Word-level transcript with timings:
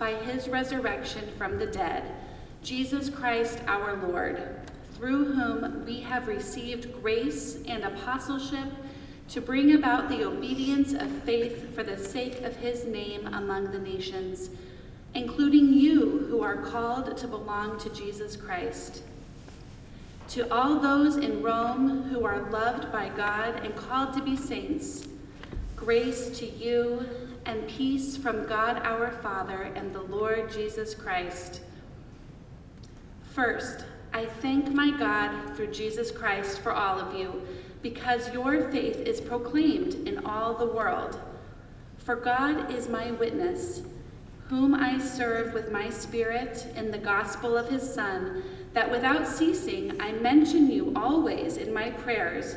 by 0.00 0.14
his 0.14 0.48
resurrection 0.48 1.28
from 1.38 1.58
the 1.58 1.66
dead, 1.66 2.02
Jesus 2.64 3.08
Christ 3.08 3.60
our 3.68 3.96
Lord 4.08 4.56
through 5.00 5.32
whom 5.32 5.86
we 5.86 6.00
have 6.00 6.28
received 6.28 6.92
grace 7.02 7.62
and 7.66 7.84
apostleship 7.84 8.68
to 9.30 9.40
bring 9.40 9.74
about 9.74 10.10
the 10.10 10.24
obedience 10.24 10.92
of 10.92 11.10
faith 11.22 11.74
for 11.74 11.82
the 11.82 11.96
sake 11.96 12.42
of 12.42 12.54
his 12.56 12.84
name 12.84 13.26
among 13.28 13.70
the 13.70 13.78
nations, 13.78 14.50
including 15.14 15.72
you 15.72 16.26
who 16.28 16.42
are 16.42 16.56
called 16.56 17.16
to 17.16 17.26
belong 17.26 17.78
to 17.78 17.88
Jesus 17.90 18.36
Christ. 18.36 19.02
To 20.30 20.52
all 20.52 20.78
those 20.78 21.16
in 21.16 21.42
Rome 21.42 22.02
who 22.10 22.26
are 22.26 22.50
loved 22.50 22.92
by 22.92 23.08
God 23.08 23.64
and 23.64 23.74
called 23.74 24.12
to 24.14 24.22
be 24.22 24.36
saints, 24.36 25.08
grace 25.76 26.38
to 26.38 26.46
you 26.46 27.06
and 27.46 27.66
peace 27.68 28.16
from 28.16 28.46
God 28.46 28.80
our 28.84 29.10
Father 29.10 29.72
and 29.74 29.92
the 29.94 30.02
Lord 30.02 30.52
Jesus 30.52 30.94
Christ. 30.94 31.60
First, 33.22 33.84
I 34.12 34.26
thank 34.26 34.72
my 34.72 34.90
God 34.90 35.54
through 35.56 35.72
Jesus 35.72 36.10
Christ 36.10 36.60
for 36.60 36.72
all 36.72 36.98
of 36.98 37.14
you, 37.14 37.42
because 37.82 38.32
your 38.32 38.70
faith 38.70 38.96
is 38.96 39.20
proclaimed 39.20 39.94
in 40.06 40.24
all 40.24 40.54
the 40.54 40.66
world. 40.66 41.18
For 41.98 42.16
God 42.16 42.72
is 42.72 42.88
my 42.88 43.12
witness, 43.12 43.82
whom 44.48 44.74
I 44.74 44.98
serve 44.98 45.54
with 45.54 45.70
my 45.70 45.88
spirit 45.90 46.66
in 46.76 46.90
the 46.90 46.98
gospel 46.98 47.56
of 47.56 47.68
his 47.68 47.94
Son, 47.94 48.42
that 48.72 48.90
without 48.90 49.26
ceasing 49.26 50.00
I 50.00 50.12
mention 50.12 50.70
you 50.70 50.92
always 50.96 51.56
in 51.56 51.72
my 51.72 51.90
prayers, 51.90 52.56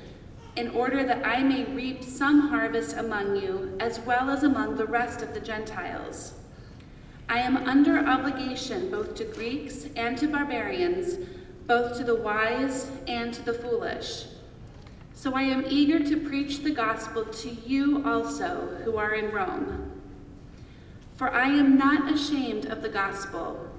in 0.55 0.69
order 0.69 1.03
that 1.03 1.25
I 1.25 1.41
may 1.43 1.63
reap 1.63 2.03
some 2.03 2.49
harvest 2.49 2.97
among 2.97 3.37
you, 3.37 3.75
as 3.79 3.99
well 4.01 4.29
as 4.29 4.43
among 4.43 4.75
the 4.75 4.85
rest 4.85 5.21
of 5.21 5.33
the 5.33 5.39
Gentiles. 5.39 6.33
I 7.29 7.39
am 7.39 7.55
under 7.57 7.97
obligation 7.99 8.91
both 8.91 9.15
to 9.15 9.23
Greeks 9.23 9.87
and 9.95 10.17
to 10.17 10.27
barbarians, 10.27 11.25
both 11.65 11.97
to 11.97 12.03
the 12.03 12.15
wise 12.15 12.91
and 13.07 13.33
to 13.33 13.41
the 13.43 13.53
foolish. 13.53 14.25
So 15.13 15.35
I 15.35 15.43
am 15.43 15.63
eager 15.69 15.99
to 15.99 16.17
preach 16.17 16.59
the 16.59 16.71
gospel 16.71 17.23
to 17.23 17.49
you 17.49 18.03
also 18.05 18.77
who 18.83 18.97
are 18.97 19.13
in 19.13 19.31
Rome. 19.31 19.91
For 21.15 21.31
I 21.31 21.47
am 21.47 21.77
not 21.77 22.11
ashamed 22.11 22.65
of 22.65 22.81
the 22.81 22.89
gospel, 22.89 23.69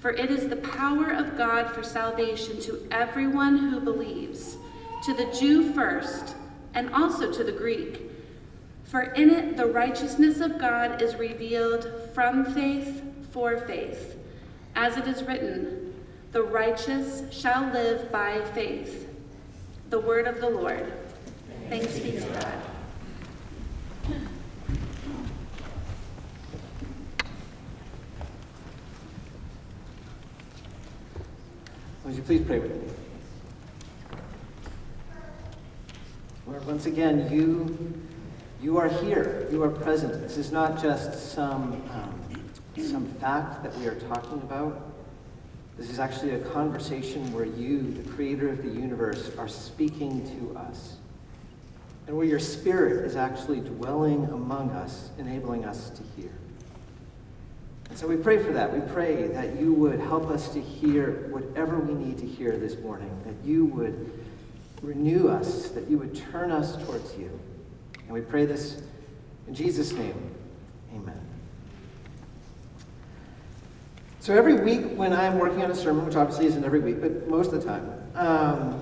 for 0.00 0.10
it 0.10 0.30
is 0.30 0.48
the 0.48 0.56
power 0.56 1.10
of 1.12 1.38
God 1.38 1.70
for 1.70 1.84
salvation 1.84 2.60
to 2.62 2.86
everyone 2.90 3.56
who 3.56 3.80
believes, 3.80 4.56
to 5.02 5.14
the 5.14 5.26
Jew 5.38 5.72
first, 5.72 6.36
and 6.74 6.92
also 6.94 7.32
to 7.32 7.44
the 7.44 7.52
Greek. 7.52 8.10
For 8.84 9.00
in 9.00 9.30
it 9.30 9.56
the 9.56 9.66
righteousness 9.66 10.40
of 10.40 10.58
God 10.58 11.02
is 11.02 11.14
revealed 11.16 11.90
from 12.14 12.44
faith 12.44 13.02
for 13.30 13.58
faith. 13.58 14.16
As 14.74 14.96
it 14.96 15.06
is 15.06 15.22
written, 15.22 15.94
the 16.32 16.42
righteous 16.42 17.24
shall 17.30 17.70
live 17.72 18.12
by 18.12 18.40
faith. 18.54 19.08
The 19.90 19.98
word 19.98 20.26
of 20.26 20.40
the 20.40 20.48
Lord. 20.48 20.92
Thanks 21.68 21.98
be 21.98 22.12
to 22.12 22.20
God. 22.20 22.54
Would 32.04 32.14
you 32.14 32.22
please 32.22 32.42
pray 32.46 32.58
with 32.58 32.70
me? 32.70 32.91
Lord, 36.46 36.66
once 36.66 36.86
again, 36.86 37.30
you 37.30 38.02
you 38.62 38.78
are 38.78 38.88
here. 38.88 39.48
You 39.50 39.64
are 39.64 39.68
present. 39.68 40.22
This 40.22 40.38
is 40.38 40.52
not 40.52 40.80
just 40.80 41.32
some, 41.32 41.82
um, 41.90 42.44
some 42.80 43.06
fact 43.14 43.64
that 43.64 43.76
we 43.76 43.88
are 43.88 43.96
talking 43.96 44.40
about. 44.42 44.88
This 45.76 45.90
is 45.90 45.98
actually 45.98 46.34
a 46.34 46.38
conversation 46.38 47.32
where 47.32 47.44
you, 47.44 47.92
the 47.92 48.08
creator 48.10 48.48
of 48.48 48.62
the 48.62 48.68
universe, 48.68 49.32
are 49.36 49.48
speaking 49.48 50.24
to 50.38 50.56
us. 50.56 50.98
And 52.06 52.16
where 52.16 52.24
your 52.24 52.38
spirit 52.38 53.04
is 53.04 53.16
actually 53.16 53.58
dwelling 53.60 54.26
among 54.26 54.70
us, 54.70 55.10
enabling 55.18 55.64
us 55.64 55.90
to 55.90 56.02
hear. 56.14 56.30
And 57.90 57.98
so 57.98 58.06
we 58.06 58.16
pray 58.16 58.40
for 58.40 58.52
that. 58.52 58.72
We 58.72 58.80
pray 58.92 59.26
that 59.26 59.58
you 59.58 59.72
would 59.72 59.98
help 59.98 60.30
us 60.30 60.50
to 60.50 60.60
hear 60.60 61.26
whatever 61.30 61.80
we 61.80 61.94
need 61.94 62.18
to 62.18 62.26
hear 62.26 62.56
this 62.56 62.78
morning, 62.78 63.10
that 63.24 63.34
you 63.44 63.64
would 63.64 64.12
renew 64.82 65.28
us, 65.28 65.68
that 65.70 65.88
you 65.88 65.96
would 65.98 66.14
turn 66.14 66.50
us 66.50 66.76
towards 66.84 67.16
you. 67.16 67.30
And 68.04 68.10
we 68.10 68.20
pray 68.20 68.44
this 68.44 68.82
in 69.46 69.54
Jesus' 69.54 69.92
name. 69.92 70.30
Amen. 70.94 71.20
So 74.20 74.34
every 74.34 74.54
week 74.54 74.96
when 74.96 75.12
I'm 75.12 75.38
working 75.38 75.62
on 75.62 75.70
a 75.70 75.74
sermon, 75.74 76.04
which 76.04 76.16
obviously 76.16 76.46
isn't 76.46 76.64
every 76.64 76.80
week, 76.80 77.00
but 77.00 77.28
most 77.28 77.52
of 77.52 77.62
the 77.62 77.68
time, 77.68 77.90
um, 78.14 78.72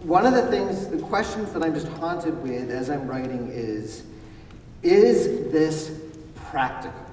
one 0.00 0.26
of 0.26 0.32
the 0.32 0.46
things, 0.46 0.88
the 0.88 0.98
questions 0.98 1.52
that 1.52 1.62
I'm 1.62 1.74
just 1.74 1.88
haunted 1.88 2.40
with 2.42 2.70
as 2.70 2.88
I'm 2.88 3.06
writing 3.06 3.48
is, 3.52 4.04
is 4.82 5.52
this 5.52 6.00
practical? 6.36 7.04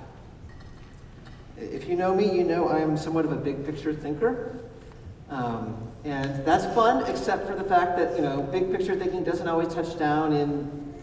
If 1.58 1.88
you 1.88 1.96
know 1.96 2.14
me, 2.14 2.32
you 2.32 2.44
know 2.44 2.70
I'm 2.70 2.98
somewhat 2.98 3.26
of 3.26 3.32
a 3.32 3.38
big 3.38 3.66
picture 3.66 3.94
thinker. 3.94 4.60
Um, 5.30 5.92
and 6.04 6.46
that's 6.46 6.66
fun, 6.76 7.10
except 7.10 7.48
for 7.48 7.56
the 7.56 7.64
fact 7.64 7.98
that, 7.98 8.16
you 8.16 8.22
know, 8.22 8.42
big 8.42 8.72
picture 8.72 8.96
thinking 8.96 9.24
doesn't 9.24 9.48
always 9.48 9.74
touch 9.74 9.98
down 9.98 10.34
in 10.34 10.94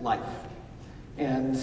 life. 0.00 0.20
And 1.18 1.58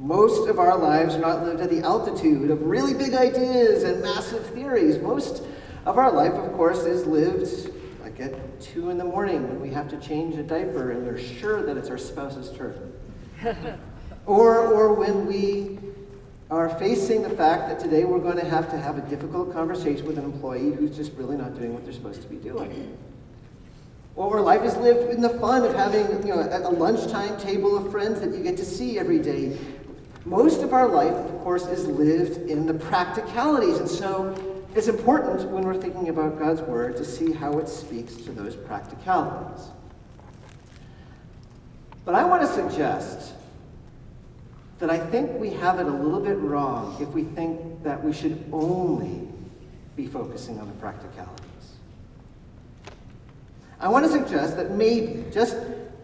most 0.00 0.48
of 0.48 0.58
our 0.58 0.76
lives 0.76 1.14
are 1.14 1.20
not 1.20 1.44
lived 1.44 1.60
at 1.60 1.70
the 1.70 1.80
altitude 1.80 2.50
of 2.50 2.62
really 2.62 2.92
big 2.94 3.14
ideas 3.14 3.82
and 3.82 4.02
massive 4.02 4.44
theories. 4.46 4.98
Most 4.98 5.42
of 5.86 5.98
our 5.98 6.12
life, 6.12 6.32
of 6.32 6.52
course, 6.52 6.80
is 6.80 7.06
lived 7.06 7.72
like 8.02 8.20
at 8.20 8.60
2 8.60 8.90
in 8.90 8.98
the 8.98 9.04
morning 9.04 9.48
when 9.48 9.60
we 9.60 9.70
have 9.70 9.88
to 9.88 9.96
change 9.98 10.36
a 10.36 10.42
diaper 10.42 10.90
and 10.90 11.06
we're 11.06 11.18
sure 11.18 11.62
that 11.62 11.76
it's 11.76 11.88
our 11.88 11.98
spouse's 11.98 12.50
turn. 12.56 12.92
or, 14.26 14.58
or 14.58 14.92
when 14.92 15.26
we 15.26 15.78
are 16.50 16.70
facing 16.78 17.22
the 17.22 17.30
fact 17.30 17.68
that 17.68 17.78
today 17.78 18.04
we're 18.04 18.18
going 18.18 18.38
to 18.38 18.44
have 18.44 18.70
to 18.70 18.78
have 18.78 18.96
a 18.96 19.02
difficult 19.02 19.52
conversation 19.52 20.06
with 20.06 20.16
an 20.16 20.24
employee 20.24 20.72
who's 20.72 20.96
just 20.96 21.12
really 21.12 21.36
not 21.36 21.54
doing 21.54 21.74
what 21.74 21.84
they're 21.84 21.92
supposed 21.92 22.22
to 22.22 22.28
be 22.28 22.36
doing. 22.36 22.96
Or 24.16 24.36
our 24.36 24.40
life 24.40 24.62
is 24.62 24.76
lived 24.78 25.10
in 25.10 25.20
the 25.20 25.28
fun 25.28 25.64
of 25.64 25.74
having 25.74 26.26
you 26.26 26.34
know, 26.34 26.40
a 26.40 26.70
lunchtime 26.70 27.38
table 27.38 27.76
of 27.76 27.92
friends 27.92 28.20
that 28.20 28.34
you 28.34 28.42
get 28.42 28.56
to 28.56 28.64
see 28.64 28.98
every 28.98 29.18
day. 29.18 29.58
Most 30.24 30.62
of 30.62 30.72
our 30.72 30.88
life, 30.88 31.12
of 31.12 31.40
course, 31.42 31.66
is 31.66 31.86
lived 31.86 32.50
in 32.50 32.66
the 32.66 32.74
practicalities. 32.74 33.78
And 33.78 33.88
so 33.88 34.34
it's 34.74 34.88
important 34.88 35.48
when 35.50 35.64
we're 35.64 35.80
thinking 35.80 36.08
about 36.08 36.38
God's 36.38 36.62
Word 36.62 36.96
to 36.96 37.04
see 37.04 37.30
how 37.30 37.58
it 37.58 37.68
speaks 37.68 38.16
to 38.16 38.32
those 38.32 38.56
practicalities. 38.56 39.66
But 42.04 42.14
I 42.14 42.24
want 42.24 42.40
to 42.42 42.48
suggest 42.48 43.34
that 44.78 44.90
I 44.90 44.98
think 44.98 45.38
we 45.38 45.50
have 45.50 45.80
it 45.80 45.86
a 45.86 45.90
little 45.90 46.20
bit 46.20 46.38
wrong 46.38 46.96
if 47.00 47.08
we 47.08 47.24
think 47.24 47.82
that 47.82 48.02
we 48.02 48.12
should 48.12 48.44
only 48.52 49.26
be 49.96 50.06
focusing 50.06 50.60
on 50.60 50.68
the 50.68 50.74
practicalities. 50.74 51.44
I 53.80 53.88
want 53.88 54.04
to 54.06 54.10
suggest 54.10 54.56
that 54.56 54.72
maybe, 54.72 55.24
just 55.32 55.56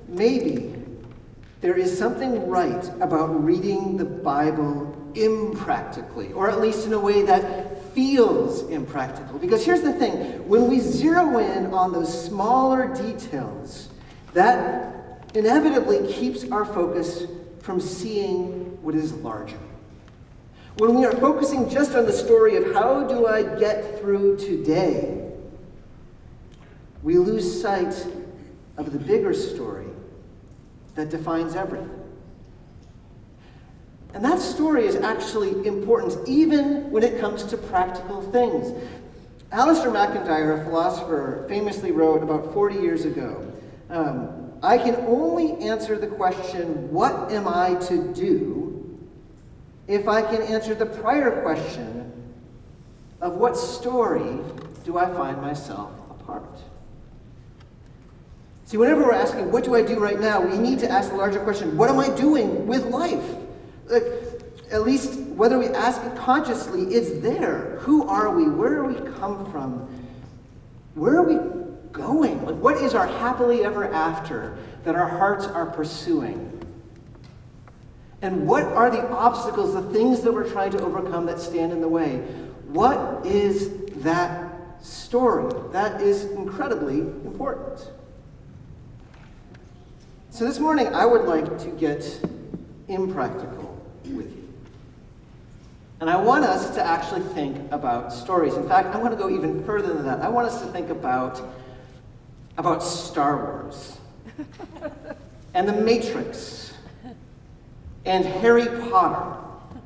maybe, 0.09 0.75
there 1.61 1.77
is 1.79 1.97
something 1.97 2.49
right 2.49 2.89
about 3.01 3.45
reading 3.45 3.97
the 3.97 4.05
Bible 4.05 4.95
impractically, 5.15 6.33
or 6.33 6.51
at 6.51 6.61
least 6.61 6.87
in 6.87 6.93
a 6.93 6.99
way 6.99 7.23
that 7.23 7.93
feels 7.95 8.69
impractical. 8.69 9.39
Because 9.39 9.65
here's 9.65 9.81
the 9.81 9.93
thing 9.93 10.13
when 10.49 10.69
we 10.69 10.81
zero 10.81 11.39
in 11.39 11.73
on 11.73 11.93
those 11.93 12.27
smaller 12.27 12.93
details, 12.95 13.89
that 14.35 15.23
inevitably 15.35 16.13
keeps 16.13 16.51
our 16.51 16.65
focus 16.65 17.25
from 17.65 17.81
seeing 17.81 18.51
what 18.83 18.95
is 18.95 19.15
larger. 19.15 19.59
When 20.77 20.95
we 20.97 21.07
are 21.07 21.13
focusing 21.13 21.71
just 21.71 21.95
on 21.95 22.05
the 22.05 22.13
story 22.13 22.57
of 22.57 22.75
how 22.75 23.05
do 23.05 23.27
I 23.27 23.43
get 23.59 23.99
through 24.01 24.37
today, 24.37 25.33
we 27.03 27.17
lose 27.17 27.63
sight 27.63 28.07
of 28.77 28.93
the 28.93 28.99
bigger 28.99 29.33
story 29.33 29.87
that 30.95 31.09
defines 31.09 31.55
everything. 31.55 31.91
And 34.13 34.23
that 34.23 34.41
story 34.41 34.85
is 34.87 34.97
actually 34.97 35.67
important 35.67 36.29
even 36.29 36.91
when 36.91 37.03
it 37.03 37.19
comes 37.19 37.45
to 37.45 37.57
practical 37.57 38.21
things. 38.31 38.79
Alasdair 39.53 39.91
MacIntyre, 39.91 40.61
a 40.61 40.65
philosopher, 40.65 41.47
famously 41.49 41.93
wrote 41.93 42.23
about 42.23 42.53
40 42.53 42.75
years 42.75 43.07
ago 43.07 43.51
um, 43.89 44.44
I 44.65 44.79
can 44.79 44.95
only 45.07 45.53
answer 45.69 45.99
the 45.99 46.07
question, 46.07 46.91
What 46.91 47.31
am 47.31 47.47
I 47.47 47.75
to 47.87 48.13
do? 48.15 48.71
if 49.87 50.09
I 50.09 50.23
can 50.23 50.41
answer 50.41 50.75
the 50.75 50.87
prior 50.87 51.43
question 51.43 52.11
of 53.21 53.35
what 53.35 53.55
story 53.59 54.39
do 54.85 54.97
I 54.97 55.13
find 55.13 55.39
myself 55.43 55.93
a 56.09 56.15
part? 56.15 56.63
See, 58.65 58.79
whenever 58.79 59.03
we're 59.03 59.13
asking, 59.13 59.53
What 59.53 59.65
do 59.65 59.75
I 59.75 59.83
do 59.83 59.99
right 59.99 60.19
now? 60.19 60.41
we 60.41 60.57
need 60.57 60.79
to 60.79 60.91
ask 60.91 61.11
the 61.11 61.17
larger 61.17 61.41
question, 61.41 61.77
What 61.77 61.91
am 61.91 61.99
I 61.99 62.09
doing 62.17 62.67
with 62.67 62.87
life? 62.87 63.37
Like, 63.87 64.07
at 64.73 64.83
least 64.83 65.21
whether 65.37 65.59
we 65.59 65.69
ask 65.69 66.03
it 66.03 66.17
consciously, 66.17 66.85
it's 66.85 67.21
there. 67.21 67.77
Who 67.81 68.09
are 68.09 68.35
we? 68.35 68.49
Where 68.49 68.77
do 68.77 68.85
we 68.85 69.13
come 69.19 69.45
from? 69.53 69.87
Where 70.95 71.17
are 71.19 71.23
we 71.23 71.64
going? 71.95 72.45
Like, 72.45 72.57
what 72.57 72.77
is 72.77 72.95
our 72.95 73.07
happily 73.07 73.65
ever 73.65 73.91
after 73.91 74.59
that 74.85 74.95
our 74.95 75.09
hearts 75.09 75.47
are 75.47 75.65
pursuing? 75.65 76.51
And 78.21 78.47
what 78.47 78.65
are 78.65 78.91
the 78.91 79.09
obstacles, 79.11 79.73
the 79.73 79.83
things 79.93 80.21
that 80.23 80.33
we're 80.33 80.51
trying 80.51 80.73
to 80.73 80.83
overcome 80.83 81.25
that 81.27 81.39
stand 81.39 81.73
in 81.73 81.81
the 81.81 81.89
way? 81.89 82.17
What 82.69 83.25
is 83.25 83.71
that 84.03 84.53
story? 84.83 85.53
That 85.73 86.03
is 86.03 86.25
incredibly 86.25 87.01
important. 87.01 87.91
So 90.31 90.45
this 90.45 90.59
morning, 90.59 90.89
I 90.89 91.07
would 91.07 91.27
like 91.27 91.59
to 91.61 91.71
get 91.71 92.27
impractical 92.89 93.81
with 94.05 94.35
you. 94.35 94.49
And 96.01 96.11
I 96.11 96.17
want 96.17 96.45
us 96.45 96.75
to 96.75 96.85
actually 96.85 97.23
think 97.35 97.71
about 97.73 98.13
stories. 98.13 98.55
In 98.55 98.69
fact, 98.69 98.95
I 98.95 98.99
want 98.99 99.13
to 99.13 99.17
go 99.17 99.31
even 99.31 99.65
further 99.65 99.95
than 99.95 100.05
that. 100.07 100.21
I 100.21 100.29
want 100.29 100.49
us 100.49 100.61
to 100.61 100.67
think 100.69 100.91
about, 100.91 101.41
about 102.57 102.83
Star 102.83 103.37
Wars 103.37 103.99
and 105.55 105.69
the 105.69 105.73
Matrix 105.73 106.73
and 108.05 108.25
Harry 108.25 108.67
Potter. 108.91 109.41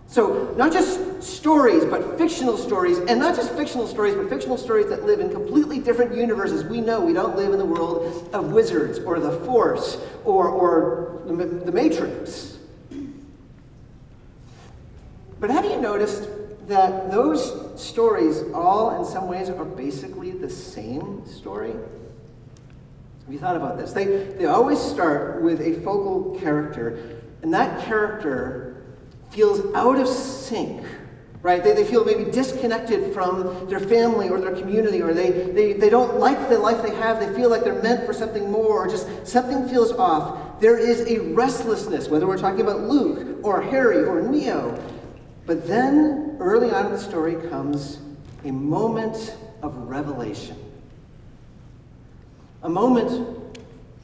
So, 0.06 0.54
not 0.56 0.72
just 0.72 1.22
stories, 1.22 1.84
but 1.84 2.16
fictional 2.16 2.56
stories, 2.56 2.98
and 2.98 3.20
not 3.20 3.36
just 3.36 3.52
fictional 3.52 3.86
stories, 3.86 4.14
but 4.14 4.28
fictional 4.30 4.56
stories 4.56 4.86
that 4.88 5.04
live 5.04 5.20
in 5.20 5.30
completely 5.30 5.80
different 5.80 6.16
universes. 6.16 6.64
We 6.64 6.80
know 6.80 7.00
we 7.00 7.12
don't 7.12 7.36
live 7.36 7.52
in 7.52 7.58
the 7.58 7.64
world 7.64 8.30
of 8.32 8.52
wizards 8.52 8.98
or 9.00 9.20
the 9.20 9.32
Force 9.40 9.98
or, 10.24 10.48
or 10.48 11.20
the, 11.26 11.44
the 11.44 11.72
Matrix. 11.72 12.56
But 15.40 15.50
have 15.50 15.66
you 15.66 15.78
noticed 15.78 16.28
that 16.68 17.10
those 17.10 17.80
stories 17.80 18.42
all, 18.54 18.98
in 18.98 19.04
some 19.04 19.28
ways, 19.28 19.50
are 19.50 19.64
basically 19.64 20.30
the 20.30 20.50
same 20.50 21.26
story? 21.26 21.74
You 23.28 23.38
thought 23.38 23.56
about 23.56 23.76
this? 23.76 23.92
They, 23.92 24.04
they 24.06 24.46
always 24.46 24.80
start 24.80 25.42
with 25.42 25.60
a 25.60 25.74
focal 25.82 26.38
character, 26.40 27.20
and 27.42 27.52
that 27.52 27.84
character 27.84 28.82
feels 29.30 29.74
out 29.74 29.98
of 29.98 30.08
sync, 30.08 30.82
right? 31.42 31.62
They, 31.62 31.74
they 31.74 31.84
feel 31.84 32.06
maybe 32.06 32.30
disconnected 32.30 33.12
from 33.12 33.68
their 33.68 33.80
family 33.80 34.30
or 34.30 34.40
their 34.40 34.56
community, 34.56 35.02
or 35.02 35.12
they, 35.12 35.30
they, 35.30 35.74
they 35.74 35.90
don't 35.90 36.18
like 36.18 36.48
the 36.48 36.58
life 36.58 36.82
they 36.82 36.94
have. 36.94 37.20
They 37.20 37.32
feel 37.34 37.50
like 37.50 37.64
they're 37.64 37.82
meant 37.82 38.06
for 38.06 38.14
something 38.14 38.50
more, 38.50 38.86
or 38.86 38.88
just 38.88 39.26
something 39.26 39.68
feels 39.68 39.92
off. 39.92 40.58
There 40.58 40.78
is 40.78 41.00
a 41.02 41.18
restlessness, 41.34 42.08
whether 42.08 42.26
we're 42.26 42.38
talking 42.38 42.62
about 42.62 42.80
Luke 42.80 43.40
or 43.42 43.60
Harry 43.60 44.04
or 44.04 44.22
Neo. 44.22 44.82
But 45.44 45.66
then, 45.68 46.36
early 46.40 46.70
on 46.70 46.86
in 46.86 46.92
the 46.92 46.98
story, 46.98 47.36
comes 47.50 47.98
a 48.44 48.50
moment 48.50 49.36
of 49.62 49.76
revelation. 49.76 50.56
A 52.68 52.70
moment, 52.70 53.56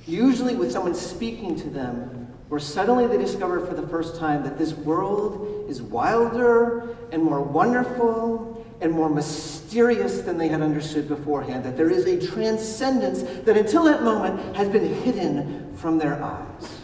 usually 0.06 0.54
with 0.54 0.72
someone 0.72 0.94
speaking 0.94 1.54
to 1.56 1.68
them, 1.68 2.32
where 2.48 2.58
suddenly 2.58 3.06
they 3.06 3.18
discover 3.18 3.60
for 3.60 3.74
the 3.74 3.86
first 3.86 4.16
time 4.16 4.42
that 4.44 4.56
this 4.56 4.72
world 4.72 5.66
is 5.68 5.82
wilder 5.82 6.96
and 7.12 7.22
more 7.22 7.42
wonderful 7.42 8.66
and 8.80 8.90
more 8.90 9.10
mysterious 9.10 10.22
than 10.22 10.38
they 10.38 10.48
had 10.48 10.62
understood 10.62 11.08
beforehand. 11.08 11.62
That 11.62 11.76
there 11.76 11.90
is 11.90 12.06
a 12.06 12.26
transcendence 12.26 13.20
that 13.44 13.58
until 13.58 13.84
that 13.84 14.02
moment 14.02 14.56
has 14.56 14.70
been 14.70 14.94
hidden 15.02 15.76
from 15.76 15.98
their 15.98 16.22
eyes. 16.22 16.78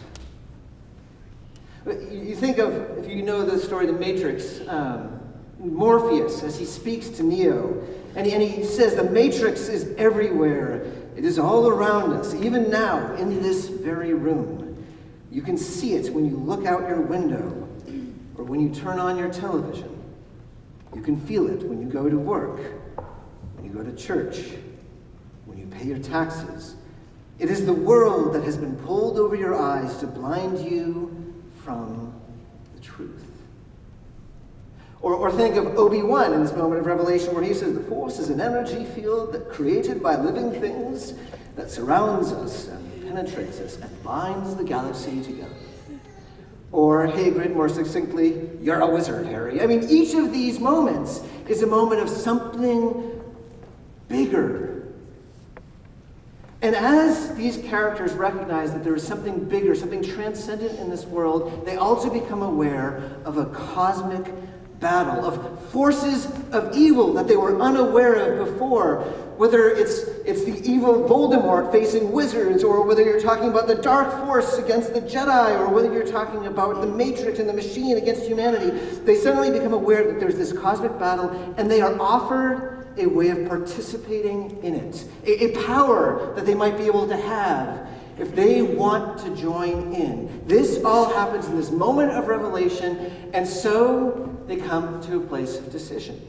You 2.11 2.35
think 2.35 2.59
of, 2.59 2.75
if 2.99 3.09
you 3.09 3.23
know 3.23 3.43
the 3.43 3.57
story 3.57 3.87
the 3.87 3.93
Matrix, 3.93 4.61
um, 4.67 5.19
Morpheus, 5.57 6.43
as 6.43 6.59
he 6.59 6.65
speaks 6.65 7.09
to 7.09 7.23
Neo, 7.23 7.83
and 8.15 8.27
he, 8.27 8.33
and 8.33 8.43
he 8.43 8.63
says, 8.63 8.93
The 8.93 9.03
Matrix 9.03 9.67
is 9.67 9.95
everywhere. 9.97 10.85
It 11.21 11.25
is 11.25 11.37
all 11.37 11.67
around 11.67 12.13
us, 12.13 12.33
even 12.33 12.71
now, 12.71 13.13
in 13.13 13.43
this 13.43 13.67
very 13.67 14.11
room. 14.11 14.83
You 15.29 15.43
can 15.43 15.55
see 15.55 15.93
it 15.93 16.11
when 16.11 16.25
you 16.25 16.35
look 16.35 16.65
out 16.65 16.89
your 16.89 17.01
window 17.01 17.69
or 18.35 18.43
when 18.43 18.59
you 18.59 18.73
turn 18.73 18.97
on 18.97 19.19
your 19.19 19.31
television. 19.31 20.01
You 20.95 21.03
can 21.03 21.21
feel 21.21 21.47
it 21.47 21.61
when 21.61 21.79
you 21.79 21.87
go 21.87 22.09
to 22.09 22.17
work, 22.17 22.59
when 23.53 23.63
you 23.63 23.69
go 23.69 23.83
to 23.83 23.95
church, 23.95 24.53
when 25.45 25.59
you 25.59 25.67
pay 25.67 25.85
your 25.85 25.99
taxes. 25.99 26.73
It 27.37 27.51
is 27.51 27.67
the 27.67 27.73
world 27.73 28.33
that 28.33 28.43
has 28.43 28.57
been 28.57 28.75
pulled 28.77 29.19
over 29.19 29.35
your 29.35 29.53
eyes 29.53 29.97
to 29.97 30.07
blind 30.07 30.57
you 30.71 31.35
from 31.63 32.19
the 32.73 32.81
truth. 32.81 33.30
Or, 35.01 35.13
or 35.15 35.31
think 35.31 35.55
of 35.55 35.77
Obi 35.77 36.03
Wan 36.03 36.33
in 36.33 36.43
this 36.43 36.53
moment 36.53 36.79
of 36.79 36.85
revelation 36.85 37.33
where 37.33 37.43
he 37.43 37.53
says, 37.53 37.73
The 37.73 37.83
Force 37.83 38.19
is 38.19 38.29
an 38.29 38.39
energy 38.39 38.85
field 38.85 39.33
that 39.33 39.49
created 39.49 40.01
by 40.01 40.15
living 40.15 40.51
things 40.59 41.13
that 41.55 41.71
surrounds 41.71 42.31
us 42.31 42.67
and 42.67 43.03
penetrates 43.03 43.59
us 43.59 43.77
and 43.77 44.03
binds 44.03 44.55
the 44.55 44.63
galaxy 44.63 45.23
together. 45.23 45.55
Or 46.71 47.07
Hagrid, 47.07 47.53
more 47.53 47.67
succinctly, 47.67 48.49
You're 48.61 48.79
a 48.79 48.87
wizard, 48.87 49.25
Harry. 49.25 49.61
I 49.61 49.67
mean, 49.67 49.87
each 49.89 50.13
of 50.13 50.31
these 50.31 50.59
moments 50.59 51.21
is 51.49 51.63
a 51.63 51.67
moment 51.67 52.01
of 52.01 52.09
something 52.09 53.21
bigger 54.07 54.71
and 56.61 56.75
as 56.75 57.33
these 57.35 57.57
characters 57.57 58.13
recognize 58.13 58.71
that 58.73 58.83
there 58.83 58.93
is 58.93 59.05
something 59.05 59.43
bigger, 59.45 59.73
something 59.73 60.03
transcendent 60.03 60.79
in 60.79 60.89
this 60.91 61.05
world, 61.05 61.65
they 61.65 61.77
also 61.77 62.09
become 62.09 62.43
aware 62.43 63.01
of 63.25 63.37
a 63.37 63.45
cosmic 63.47 64.31
battle, 64.81 65.23
of 65.23 65.69
forces 65.69 66.25
of 66.51 66.75
evil 66.75 67.13
that 67.13 67.27
they 67.27 67.37
were 67.37 67.61
unaware 67.61 68.15
of 68.15 68.45
before. 68.51 69.01
Whether 69.37 69.69
it's, 69.69 69.99
it's 70.25 70.43
the 70.43 70.59
evil 70.69 71.07
Voldemort 71.07 71.71
facing 71.71 72.11
wizards, 72.11 72.63
or 72.63 72.85
whether 72.85 73.01
you're 73.01 73.21
talking 73.21 73.49
about 73.49 73.67
the 73.67 73.75
dark 73.75 74.25
force 74.25 74.57
against 74.57 74.93
the 74.93 75.01
Jedi, 75.01 75.57
or 75.57 75.69
whether 75.69 75.91
you're 75.91 76.11
talking 76.11 76.47
about 76.47 76.81
the 76.81 76.87
Matrix 76.87 77.39
and 77.39 77.47
the 77.47 77.53
machine 77.53 77.97
against 77.97 78.23
humanity, 78.23 78.77
they 79.05 79.15
suddenly 79.15 79.51
become 79.51 79.73
aware 79.73 80.03
that 80.03 80.19
there's 80.19 80.35
this 80.35 80.51
cosmic 80.51 80.97
battle, 80.99 81.29
and 81.57 81.71
they 81.71 81.81
are 81.81 81.99
offered 82.01 82.87
a 82.97 83.05
way 83.05 83.29
of 83.29 83.47
participating 83.47 84.61
in 84.63 84.75
it, 84.75 85.05
a, 85.25 85.45
a 85.45 85.65
power 85.65 86.33
that 86.35 86.45
they 86.45 86.53
might 86.53 86.77
be 86.77 86.83
able 86.85 87.07
to 87.07 87.15
have 87.15 87.87
if 88.21 88.35
they 88.35 88.61
want 88.61 89.17
to 89.17 89.35
join 89.35 89.93
in. 89.93 90.47
This 90.47 90.83
all 90.85 91.11
happens 91.11 91.47
in 91.47 91.57
this 91.57 91.71
moment 91.71 92.11
of 92.11 92.27
revelation, 92.27 93.11
and 93.33 93.47
so 93.47 94.37
they 94.45 94.57
come 94.57 95.01
to 95.01 95.17
a 95.17 95.19
place 95.19 95.57
of 95.57 95.71
decision. 95.71 96.21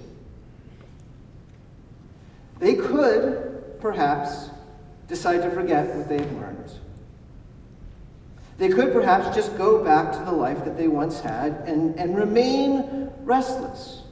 They 2.58 2.76
could, 2.76 3.78
perhaps, 3.80 4.49
decide 5.06 5.42
to 5.42 5.50
forget 5.50 5.94
what 5.94 6.08
they've 6.08 6.32
learned. 6.32 6.72
They 8.56 8.70
could 8.70 8.92
perhaps 8.92 9.34
just 9.34 9.58
go 9.58 9.84
back 9.84 10.12
to 10.12 10.18
the 10.20 10.32
life 10.32 10.64
that 10.64 10.78
they 10.78 10.88
once 10.88 11.20
had 11.20 11.52
and, 11.66 11.99
and 11.99 12.16
remain 12.16 13.11
restless. 13.22 14.02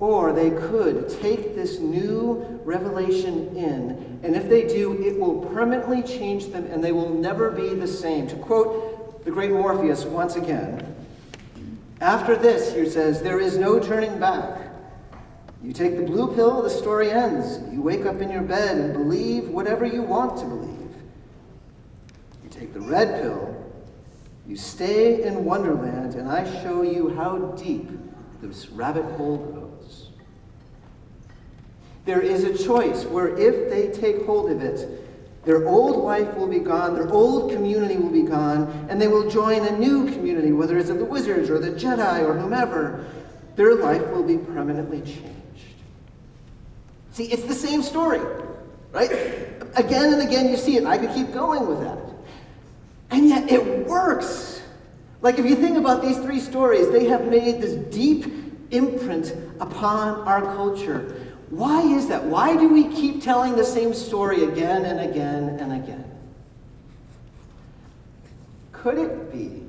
Or 0.00 0.32
they 0.32 0.50
could 0.50 1.08
take 1.20 1.54
this 1.54 1.78
new 1.78 2.60
revelation 2.64 3.54
in, 3.56 4.11
and 4.22 4.36
if 4.36 4.48
they 4.48 4.66
do, 4.66 5.02
it 5.02 5.18
will 5.18 5.40
permanently 5.46 6.02
change 6.02 6.48
them 6.48 6.66
and 6.66 6.82
they 6.82 6.92
will 6.92 7.12
never 7.12 7.50
be 7.50 7.74
the 7.74 7.88
same. 7.88 8.28
To 8.28 8.36
quote 8.36 9.24
the 9.24 9.30
great 9.30 9.50
Morpheus 9.50 10.04
once 10.04 10.36
again, 10.36 10.94
after 12.00 12.36
this, 12.36 12.74
he 12.74 12.88
says, 12.88 13.22
there 13.22 13.40
is 13.40 13.56
no 13.56 13.78
turning 13.78 14.18
back. 14.18 14.60
You 15.62 15.72
take 15.72 15.96
the 15.96 16.02
blue 16.02 16.34
pill, 16.34 16.62
the 16.62 16.70
story 16.70 17.10
ends. 17.10 17.60
You 17.72 17.80
wake 17.80 18.06
up 18.06 18.20
in 18.20 18.30
your 18.30 18.42
bed 18.42 18.76
and 18.76 18.92
believe 18.92 19.48
whatever 19.48 19.86
you 19.86 20.02
want 20.02 20.36
to 20.38 20.44
believe. 20.44 20.90
You 22.42 22.50
take 22.50 22.72
the 22.72 22.80
red 22.80 23.22
pill, 23.22 23.56
you 24.46 24.56
stay 24.56 25.22
in 25.22 25.44
Wonderland, 25.44 26.14
and 26.14 26.28
I 26.28 26.44
show 26.62 26.82
you 26.82 27.14
how 27.14 27.38
deep 27.56 27.88
this 28.40 28.68
rabbit 28.70 29.04
hole 29.16 29.36
goes. 29.36 29.61
There 32.04 32.20
is 32.20 32.44
a 32.44 32.64
choice 32.64 33.04
where 33.04 33.36
if 33.36 33.70
they 33.70 33.88
take 33.88 34.24
hold 34.26 34.50
of 34.50 34.60
it, 34.62 35.02
their 35.44 35.66
old 35.66 36.04
life 36.04 36.34
will 36.36 36.46
be 36.46 36.58
gone, 36.58 36.94
their 36.94 37.10
old 37.10 37.50
community 37.52 37.96
will 37.96 38.10
be 38.10 38.22
gone, 38.22 38.86
and 38.88 39.00
they 39.00 39.08
will 39.08 39.28
join 39.28 39.66
a 39.66 39.76
new 39.76 40.10
community, 40.12 40.52
whether 40.52 40.78
it's 40.78 40.90
of 40.90 40.98
the 40.98 41.04
wizards 41.04 41.50
or 41.50 41.58
the 41.58 41.70
Jedi 41.70 42.24
or 42.24 42.34
whomever. 42.38 43.04
Their 43.56 43.74
life 43.74 44.06
will 44.08 44.22
be 44.22 44.38
permanently 44.38 45.00
changed. 45.00 45.32
See, 47.12 47.24
it's 47.24 47.42
the 47.42 47.54
same 47.54 47.82
story, 47.82 48.20
right? 48.92 49.10
Again 49.74 50.12
and 50.12 50.22
again 50.22 50.48
you 50.48 50.56
see 50.56 50.76
it. 50.76 50.86
I 50.86 50.96
could 50.96 51.12
keep 51.12 51.32
going 51.32 51.66
with 51.66 51.80
that. 51.80 51.98
And 53.10 53.28
yet 53.28 53.50
it 53.50 53.86
works. 53.86 54.62
Like 55.20 55.38
if 55.38 55.44
you 55.44 55.56
think 55.56 55.76
about 55.76 56.02
these 56.02 56.18
three 56.18 56.40
stories, 56.40 56.90
they 56.90 57.04
have 57.06 57.26
made 57.26 57.60
this 57.60 57.74
deep 57.94 58.26
imprint 58.70 59.34
upon 59.60 60.26
our 60.26 60.40
culture. 60.56 61.21
Why 61.52 61.82
is 61.82 62.08
that? 62.08 62.24
Why 62.24 62.56
do 62.56 62.66
we 62.66 62.88
keep 62.88 63.22
telling 63.22 63.56
the 63.56 63.64
same 63.64 63.92
story 63.92 64.44
again 64.44 64.86
and 64.86 65.00
again 65.00 65.58
and 65.60 65.70
again? 65.74 66.04
Could 68.72 68.96
it 68.96 69.30
be 69.30 69.62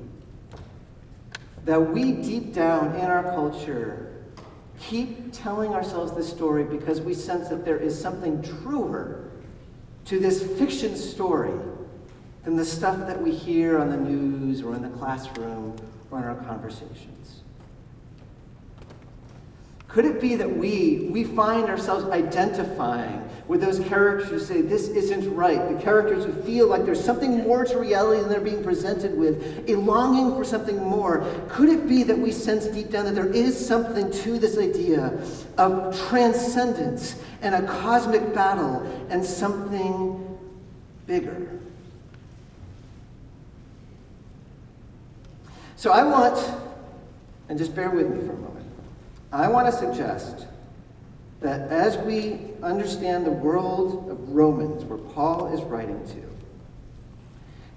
that 1.65 1.79
we 1.91 2.13
deep 2.13 2.53
down 2.53 2.95
in 2.95 3.05
our 3.05 3.23
culture 3.35 4.13
keep 4.79 5.33
telling 5.33 5.73
ourselves 5.73 6.13
this 6.13 6.29
story 6.29 6.63
because 6.63 7.01
we 7.01 7.13
sense 7.13 7.49
that 7.49 7.65
there 7.65 7.77
is 7.77 7.99
something 7.99 8.41
truer 8.41 9.29
to 10.05 10.19
this 10.19 10.41
fiction 10.57 10.95
story 10.95 11.53
than 12.45 12.55
the 12.55 12.63
stuff 12.63 12.97
that 12.99 13.21
we 13.21 13.31
hear 13.31 13.77
on 13.77 13.89
the 13.89 13.97
news 13.97 14.61
or 14.61 14.73
in 14.73 14.81
the 14.81 14.97
classroom 14.97 15.75
or 16.11 16.19
in 16.19 16.23
our 16.23 16.35
conversations? 16.45 17.42
Could 19.93 20.05
it 20.05 20.19
be 20.19 20.35
that 20.35 20.49
we, 20.49 21.07
we 21.11 21.23
find 21.23 21.69
ourselves 21.69 22.05
identifying 22.05 23.29
with 23.47 23.61
those 23.61 23.79
characters 23.79 24.29
who 24.29 24.39
say, 24.39 24.61
This 24.61 24.87
isn't 24.87 25.31
right? 25.35 25.77
The 25.77 25.79
characters 25.79 26.25
who 26.25 26.33
feel 26.41 26.67
like 26.67 26.83
there's 26.83 27.03
something 27.03 27.43
more 27.43 27.63
to 27.63 27.77
reality 27.77 28.21
than 28.21 28.29
they're 28.29 28.41
being 28.41 28.63
presented 28.63 29.15
with, 29.15 29.69
a 29.69 29.75
longing 29.75 30.35
for 30.35 30.43
something 30.43 30.77
more. 30.77 31.23
Could 31.47 31.69
it 31.69 31.87
be 31.87 32.01
that 32.01 32.17
we 32.17 32.31
sense 32.31 32.65
deep 32.65 32.89
down 32.89 33.05
that 33.05 33.13
there 33.13 33.31
is 33.31 33.55
something 33.55 34.09
to 34.23 34.39
this 34.39 34.57
idea 34.57 35.23
of 35.59 35.95
transcendence 36.09 37.21
and 37.43 37.53
a 37.53 37.61
cosmic 37.67 38.33
battle 38.33 38.81
and 39.11 39.23
something 39.23 40.39
bigger? 41.05 41.59
So 45.75 45.91
I 45.91 46.03
want, 46.03 46.39
and 47.47 47.59
just 47.59 47.75
bear 47.75 47.91
with 47.91 48.09
me 48.09 48.25
for 48.25 48.33
a 48.33 48.37
moment, 48.37 48.62
I 49.33 49.47
want 49.47 49.65
to 49.65 49.73
suggest 49.75 50.45
that 51.41 51.71
as 51.71 51.97
we 51.97 52.39
understand 52.61 53.25
the 53.25 53.31
world 53.31 54.09
of 54.11 54.29
Romans, 54.29 54.85
where 54.85 54.99
Paul 54.99 55.51
is 55.51 55.61
writing 55.63 55.99
to, 56.09 56.23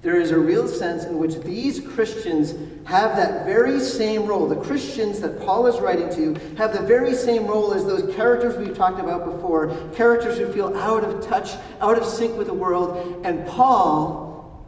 there 0.02 0.20
is 0.20 0.32
a 0.32 0.38
real 0.38 0.68
sense 0.68 1.04
in 1.04 1.18
which 1.18 1.36
these 1.40 1.80
Christians 1.80 2.52
have 2.84 3.16
that 3.16 3.46
very 3.46 3.80
same 3.80 4.26
role. 4.26 4.46
The 4.46 4.56
Christians 4.56 5.18
that 5.20 5.40
Paul 5.40 5.66
is 5.66 5.80
writing 5.80 6.14
to 6.14 6.38
have 6.56 6.74
the 6.74 6.82
very 6.82 7.14
same 7.14 7.46
role 7.46 7.72
as 7.72 7.86
those 7.86 8.14
characters 8.14 8.54
we've 8.56 8.76
talked 8.76 9.00
about 9.00 9.24
before 9.24 9.74
characters 9.94 10.36
who 10.36 10.52
feel 10.52 10.76
out 10.76 11.04
of 11.04 11.26
touch, 11.26 11.52
out 11.80 11.96
of 11.96 12.04
sync 12.04 12.36
with 12.36 12.48
the 12.48 12.54
world. 12.54 13.24
And 13.24 13.46
Paul, 13.48 14.62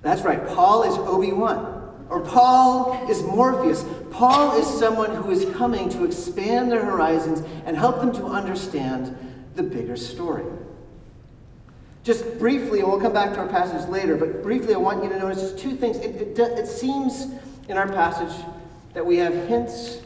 that's 0.00 0.22
right, 0.22 0.46
Paul 0.46 0.84
is 0.84 0.96
Obi 0.96 1.32
Wan. 1.32 1.71
Or 2.12 2.20
Paul 2.20 3.10
is 3.10 3.22
Morpheus. 3.22 3.86
Paul 4.10 4.60
is 4.60 4.66
someone 4.78 5.14
who 5.14 5.30
is 5.30 5.46
coming 5.56 5.88
to 5.88 6.04
expand 6.04 6.70
their 6.70 6.84
horizons 6.84 7.42
and 7.64 7.74
help 7.74 8.00
them 8.00 8.12
to 8.12 8.26
understand 8.26 9.16
the 9.54 9.62
bigger 9.62 9.96
story. 9.96 10.44
Just 12.04 12.38
briefly, 12.38 12.80
and 12.80 12.88
we'll 12.88 13.00
come 13.00 13.14
back 13.14 13.32
to 13.32 13.38
our 13.38 13.48
passage 13.48 13.88
later, 13.88 14.18
but 14.18 14.42
briefly, 14.42 14.74
I 14.74 14.76
want 14.76 15.02
you 15.02 15.08
to 15.08 15.18
notice 15.18 15.40
just 15.40 15.58
two 15.58 15.74
things. 15.74 15.96
It, 15.96 16.38
it, 16.38 16.38
it 16.38 16.66
seems 16.66 17.28
in 17.68 17.78
our 17.78 17.88
passage 17.88 18.44
that 18.92 19.06
we 19.06 19.16
have 19.16 19.32
hints 19.48 20.02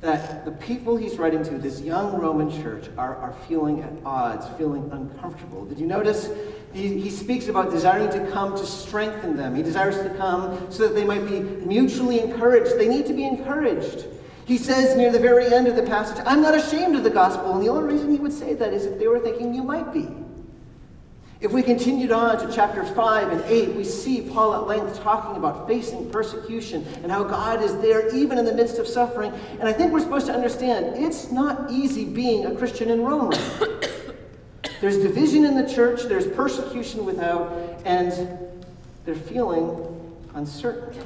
that 0.00 0.44
the 0.46 0.52
people 0.52 0.96
he's 0.96 1.18
writing 1.18 1.42
to, 1.44 1.58
this 1.58 1.80
young 1.80 2.18
Roman 2.18 2.50
church, 2.62 2.86
are, 2.96 3.16
are 3.16 3.34
feeling 3.46 3.82
at 3.82 3.92
odds, 4.04 4.46
feeling 4.56 4.88
uncomfortable. 4.92 5.66
Did 5.66 5.78
you 5.78 5.86
notice? 5.86 6.30
He, 6.72 6.98
he 7.00 7.10
speaks 7.10 7.48
about 7.48 7.70
desiring 7.70 8.10
to 8.10 8.30
come 8.30 8.56
to 8.56 8.64
strengthen 8.64 9.36
them. 9.36 9.54
He 9.54 9.62
desires 9.62 9.96
to 9.96 10.10
come 10.16 10.70
so 10.70 10.88
that 10.88 10.94
they 10.94 11.04
might 11.04 11.26
be 11.26 11.40
mutually 11.40 12.20
encouraged. 12.20 12.78
They 12.78 12.88
need 12.88 13.06
to 13.06 13.12
be 13.12 13.24
encouraged. 13.24 14.06
He 14.46 14.56
says 14.56 14.96
near 14.96 15.12
the 15.12 15.18
very 15.18 15.52
end 15.52 15.68
of 15.68 15.76
the 15.76 15.82
passage, 15.82 16.22
I'm 16.26 16.40
not 16.40 16.54
ashamed 16.54 16.96
of 16.96 17.04
the 17.04 17.10
gospel. 17.10 17.54
And 17.54 17.62
the 17.62 17.68
only 17.68 17.92
reason 17.92 18.10
he 18.10 18.18
would 18.18 18.32
say 18.32 18.54
that 18.54 18.72
is 18.72 18.86
if 18.86 18.98
they 18.98 19.06
were 19.06 19.20
thinking 19.20 19.54
you 19.54 19.62
might 19.62 19.92
be. 19.92 20.08
If 21.40 21.52
we 21.52 21.62
continued 21.62 22.12
on 22.12 22.38
to 22.46 22.54
chapter 22.54 22.84
5 22.84 23.32
and 23.32 23.42
8, 23.46 23.74
we 23.74 23.82
see 23.82 24.20
Paul 24.20 24.54
at 24.54 24.66
length 24.66 25.00
talking 25.00 25.36
about 25.36 25.66
facing 25.66 26.10
persecution 26.10 26.86
and 27.02 27.10
how 27.10 27.24
God 27.24 27.62
is 27.62 27.78
there 27.78 28.14
even 28.14 28.36
in 28.36 28.44
the 28.44 28.52
midst 28.52 28.78
of 28.78 28.86
suffering. 28.86 29.32
And 29.58 29.66
I 29.66 29.72
think 29.72 29.90
we're 29.90 30.00
supposed 30.00 30.26
to 30.26 30.34
understand 30.34 31.02
it's 31.02 31.32
not 31.32 31.70
easy 31.70 32.04
being 32.04 32.44
a 32.44 32.54
Christian 32.54 32.90
in 32.90 33.04
Rome. 33.04 33.32
there's 34.82 34.98
division 34.98 35.46
in 35.46 35.54
the 35.54 35.66
church, 35.66 36.02
there's 36.02 36.26
persecution 36.26 37.06
without, 37.06 37.50
and 37.86 38.38
they're 39.06 39.14
feeling 39.14 39.78
uncertain. 40.34 41.02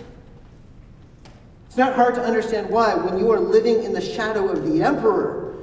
It's 1.66 1.76
not 1.76 1.94
hard 1.94 2.16
to 2.16 2.20
understand 2.24 2.70
why 2.70 2.94
when 2.94 3.18
you 3.18 3.30
are 3.30 3.38
living 3.38 3.84
in 3.84 3.92
the 3.92 4.00
shadow 4.00 4.48
of 4.48 4.66
the 4.66 4.82
emperor 4.82 5.53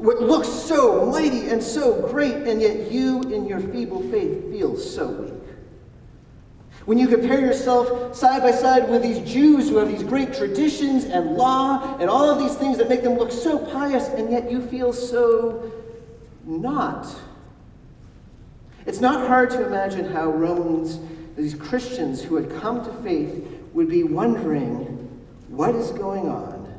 what 0.00 0.22
looks 0.22 0.48
so 0.48 1.04
mighty 1.06 1.50
and 1.50 1.62
so 1.62 2.08
great, 2.08 2.34
and 2.34 2.60
yet 2.60 2.90
you, 2.90 3.20
in 3.24 3.46
your 3.46 3.60
feeble 3.60 4.02
faith, 4.10 4.50
feel 4.50 4.76
so 4.76 5.08
weak. 5.08 5.34
When 6.86 6.96
you 6.96 7.06
compare 7.06 7.38
yourself 7.38 8.16
side 8.16 8.40
by 8.40 8.52
side 8.52 8.88
with 8.88 9.02
these 9.02 9.18
Jews 9.30 9.68
who 9.68 9.76
have 9.76 9.88
these 9.88 10.02
great 10.02 10.32
traditions 10.32 11.04
and 11.04 11.36
law 11.36 11.98
and 11.98 12.08
all 12.08 12.30
of 12.30 12.38
these 12.38 12.54
things 12.54 12.78
that 12.78 12.88
make 12.88 13.02
them 13.02 13.18
look 13.18 13.30
so 13.30 13.58
pious, 13.58 14.08
and 14.08 14.30
yet 14.30 14.50
you 14.50 14.66
feel 14.66 14.94
so 14.94 15.70
not. 16.44 17.06
It's 18.86 19.00
not 19.00 19.28
hard 19.28 19.50
to 19.50 19.66
imagine 19.66 20.10
how 20.10 20.30
Romans, 20.30 20.98
these 21.36 21.54
Christians 21.54 22.22
who 22.22 22.36
had 22.36 22.50
come 22.60 22.82
to 22.82 22.92
faith, 23.02 23.46
would 23.74 23.90
be 23.90 24.02
wondering, 24.02 24.86
what 25.48 25.74
is 25.74 25.90
going 25.90 26.26
on? 26.26 26.74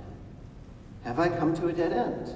Have 1.03 1.19
I 1.19 1.29
come 1.29 1.55
to 1.57 1.67
a 1.67 1.73
dead 1.73 1.93
end? 1.93 2.35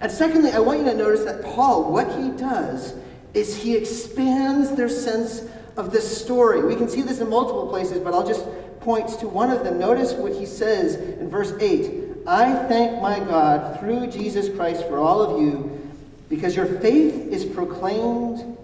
And 0.00 0.12
secondly, 0.12 0.50
I 0.50 0.58
want 0.58 0.80
you 0.80 0.84
to 0.86 0.94
notice 0.94 1.24
that 1.24 1.42
Paul, 1.42 1.90
what 1.90 2.08
he 2.18 2.30
does 2.30 2.94
is 3.34 3.56
he 3.56 3.76
expands 3.76 4.72
their 4.72 4.88
sense 4.88 5.44
of 5.76 5.92
the 5.92 6.00
story. 6.00 6.64
We 6.64 6.76
can 6.76 6.88
see 6.88 7.02
this 7.02 7.20
in 7.20 7.28
multiple 7.28 7.68
places, 7.68 8.00
but 8.00 8.14
I'll 8.14 8.26
just 8.26 8.46
point 8.80 9.08
to 9.20 9.28
one 9.28 9.50
of 9.50 9.64
them. 9.64 9.78
Notice 9.78 10.12
what 10.12 10.32
he 10.32 10.46
says 10.46 10.94
in 10.94 11.28
verse 11.28 11.52
8 11.60 12.04
I 12.26 12.54
thank 12.66 13.00
my 13.00 13.20
God 13.20 13.78
through 13.78 14.08
Jesus 14.08 14.48
Christ 14.56 14.86
for 14.88 14.98
all 14.98 15.22
of 15.22 15.40
you, 15.40 15.80
because 16.28 16.56
your 16.56 16.66
faith 16.66 17.14
is 17.28 17.44
proclaimed 17.44 18.56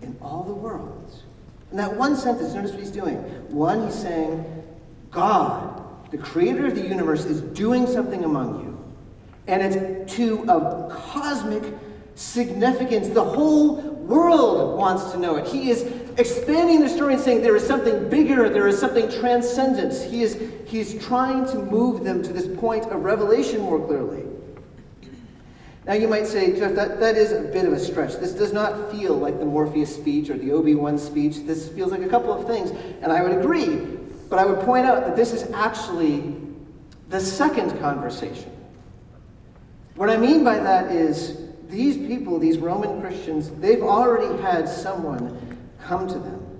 in 0.00 0.16
all 0.22 0.42
the 0.42 0.54
world. 0.54 0.96
In 1.70 1.76
that 1.76 1.94
one 1.94 2.16
sentence, 2.16 2.54
notice 2.54 2.70
what 2.70 2.80
he's 2.80 2.90
doing. 2.90 3.16
One, 3.52 3.84
he's 3.84 3.94
saying, 3.94 4.44
God, 5.10 5.82
the 6.10 6.18
creator 6.18 6.66
of 6.66 6.74
the 6.74 6.80
universe, 6.80 7.26
is 7.26 7.42
doing 7.42 7.86
something 7.86 8.24
among 8.24 8.64
you 8.64 8.69
and 9.46 9.62
it's 9.62 10.14
to 10.14 10.42
a 10.44 10.88
cosmic 10.90 11.74
significance. 12.14 13.08
The 13.08 13.24
whole 13.24 13.76
world 13.76 14.78
wants 14.78 15.10
to 15.12 15.18
know 15.18 15.36
it. 15.36 15.46
He 15.46 15.70
is 15.70 15.82
expanding 16.18 16.80
the 16.80 16.88
story 16.88 17.14
and 17.14 17.22
saying 17.22 17.42
there 17.42 17.56
is 17.56 17.66
something 17.66 18.08
bigger, 18.10 18.48
there 18.48 18.68
is 18.68 18.78
something 18.78 19.10
transcendent. 19.10 19.94
He 20.10 20.22
is 20.22 20.38
he's 20.66 21.02
trying 21.04 21.46
to 21.46 21.58
move 21.58 22.04
them 22.04 22.22
to 22.22 22.32
this 22.32 22.46
point 22.58 22.84
of 22.86 23.02
revelation 23.02 23.60
more 23.60 23.84
clearly. 23.84 24.24
Now 25.86 25.94
you 25.94 26.08
might 26.08 26.26
say, 26.26 26.56
Jeff, 26.56 26.74
that, 26.74 27.00
that 27.00 27.16
is 27.16 27.32
a 27.32 27.40
bit 27.40 27.64
of 27.64 27.72
a 27.72 27.78
stretch. 27.78 28.16
This 28.20 28.32
does 28.32 28.52
not 28.52 28.92
feel 28.92 29.16
like 29.16 29.38
the 29.38 29.46
Morpheus 29.46 29.92
speech 29.94 30.28
or 30.28 30.36
the 30.36 30.52
Obi-Wan 30.52 30.98
speech. 30.98 31.46
This 31.46 31.68
feels 31.70 31.90
like 31.90 32.02
a 32.02 32.08
couple 32.08 32.32
of 32.32 32.46
things, 32.46 32.70
and 33.02 33.10
I 33.10 33.22
would 33.22 33.36
agree. 33.36 33.98
But 34.28 34.38
I 34.38 34.44
would 34.44 34.60
point 34.60 34.86
out 34.86 35.04
that 35.06 35.16
this 35.16 35.32
is 35.32 35.50
actually 35.52 36.36
the 37.08 37.18
second 37.18 37.80
conversation 37.80 38.52
What 40.00 40.08
I 40.08 40.16
mean 40.16 40.42
by 40.42 40.58
that 40.58 40.90
is 40.92 41.36
these 41.68 41.98
people, 41.98 42.38
these 42.38 42.56
Roman 42.56 43.02
Christians, 43.02 43.50
they've 43.60 43.82
already 43.82 44.40
had 44.40 44.66
someone 44.66 45.58
come 45.78 46.08
to 46.08 46.18
them. 46.18 46.58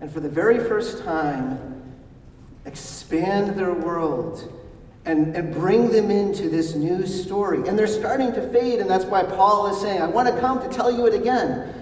And 0.00 0.10
for 0.10 0.18
the 0.18 0.28
very 0.28 0.58
first 0.58 1.04
time, 1.04 1.60
expand 2.64 3.56
their 3.56 3.72
world 3.72 4.52
and, 5.04 5.36
and 5.36 5.54
bring 5.54 5.92
them 5.92 6.10
into 6.10 6.48
this 6.48 6.74
new 6.74 7.06
story. 7.06 7.68
And 7.68 7.78
they're 7.78 7.86
starting 7.86 8.32
to 8.32 8.48
fade, 8.48 8.80
and 8.80 8.90
that's 8.90 9.04
why 9.04 9.22
Paul 9.22 9.68
is 9.72 9.80
saying, 9.80 10.02
I 10.02 10.08
want 10.08 10.34
to 10.34 10.40
come 10.40 10.60
to 10.60 10.68
tell 10.68 10.90
you 10.90 11.06
it 11.06 11.14
again. 11.14 11.72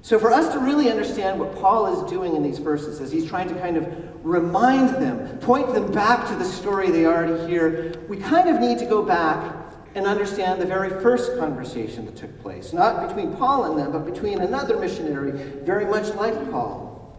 So, 0.00 0.16
for 0.16 0.30
us 0.30 0.52
to 0.52 0.60
really 0.60 0.92
understand 0.92 1.40
what 1.40 1.52
Paul 1.56 1.88
is 1.88 2.08
doing 2.08 2.36
in 2.36 2.44
these 2.44 2.60
verses, 2.60 3.00
as 3.00 3.10
he's 3.10 3.26
trying 3.26 3.48
to 3.48 3.54
kind 3.56 3.76
of 3.76 4.05
remind 4.26 4.88
them, 4.96 5.38
point 5.38 5.72
them 5.72 5.90
back 5.92 6.28
to 6.28 6.34
the 6.34 6.44
story 6.44 6.90
they 6.90 7.06
already 7.06 7.46
hear, 7.46 7.94
we 8.08 8.16
kind 8.16 8.48
of 8.48 8.60
need 8.60 8.76
to 8.76 8.84
go 8.84 9.00
back 9.00 9.54
and 9.94 10.04
understand 10.04 10.60
the 10.60 10.66
very 10.66 10.90
first 11.00 11.38
conversation 11.38 12.04
that 12.04 12.16
took 12.16 12.42
place. 12.42 12.72
Not 12.72 13.06
between 13.06 13.36
Paul 13.36 13.64
and 13.64 13.78
them, 13.78 13.92
but 13.92 14.04
between 14.04 14.40
another 14.40 14.78
missionary 14.78 15.30
very 15.62 15.86
much 15.86 16.12
like 16.16 16.34
Paul. 16.50 17.16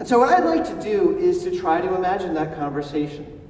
And 0.00 0.08
so, 0.08 0.18
what 0.18 0.30
I'd 0.30 0.44
like 0.44 0.64
to 0.64 0.82
do 0.82 1.16
is 1.16 1.44
to 1.44 1.56
try 1.56 1.80
to 1.80 1.94
imagine 1.94 2.34
that 2.34 2.56
conversation. 2.56 3.40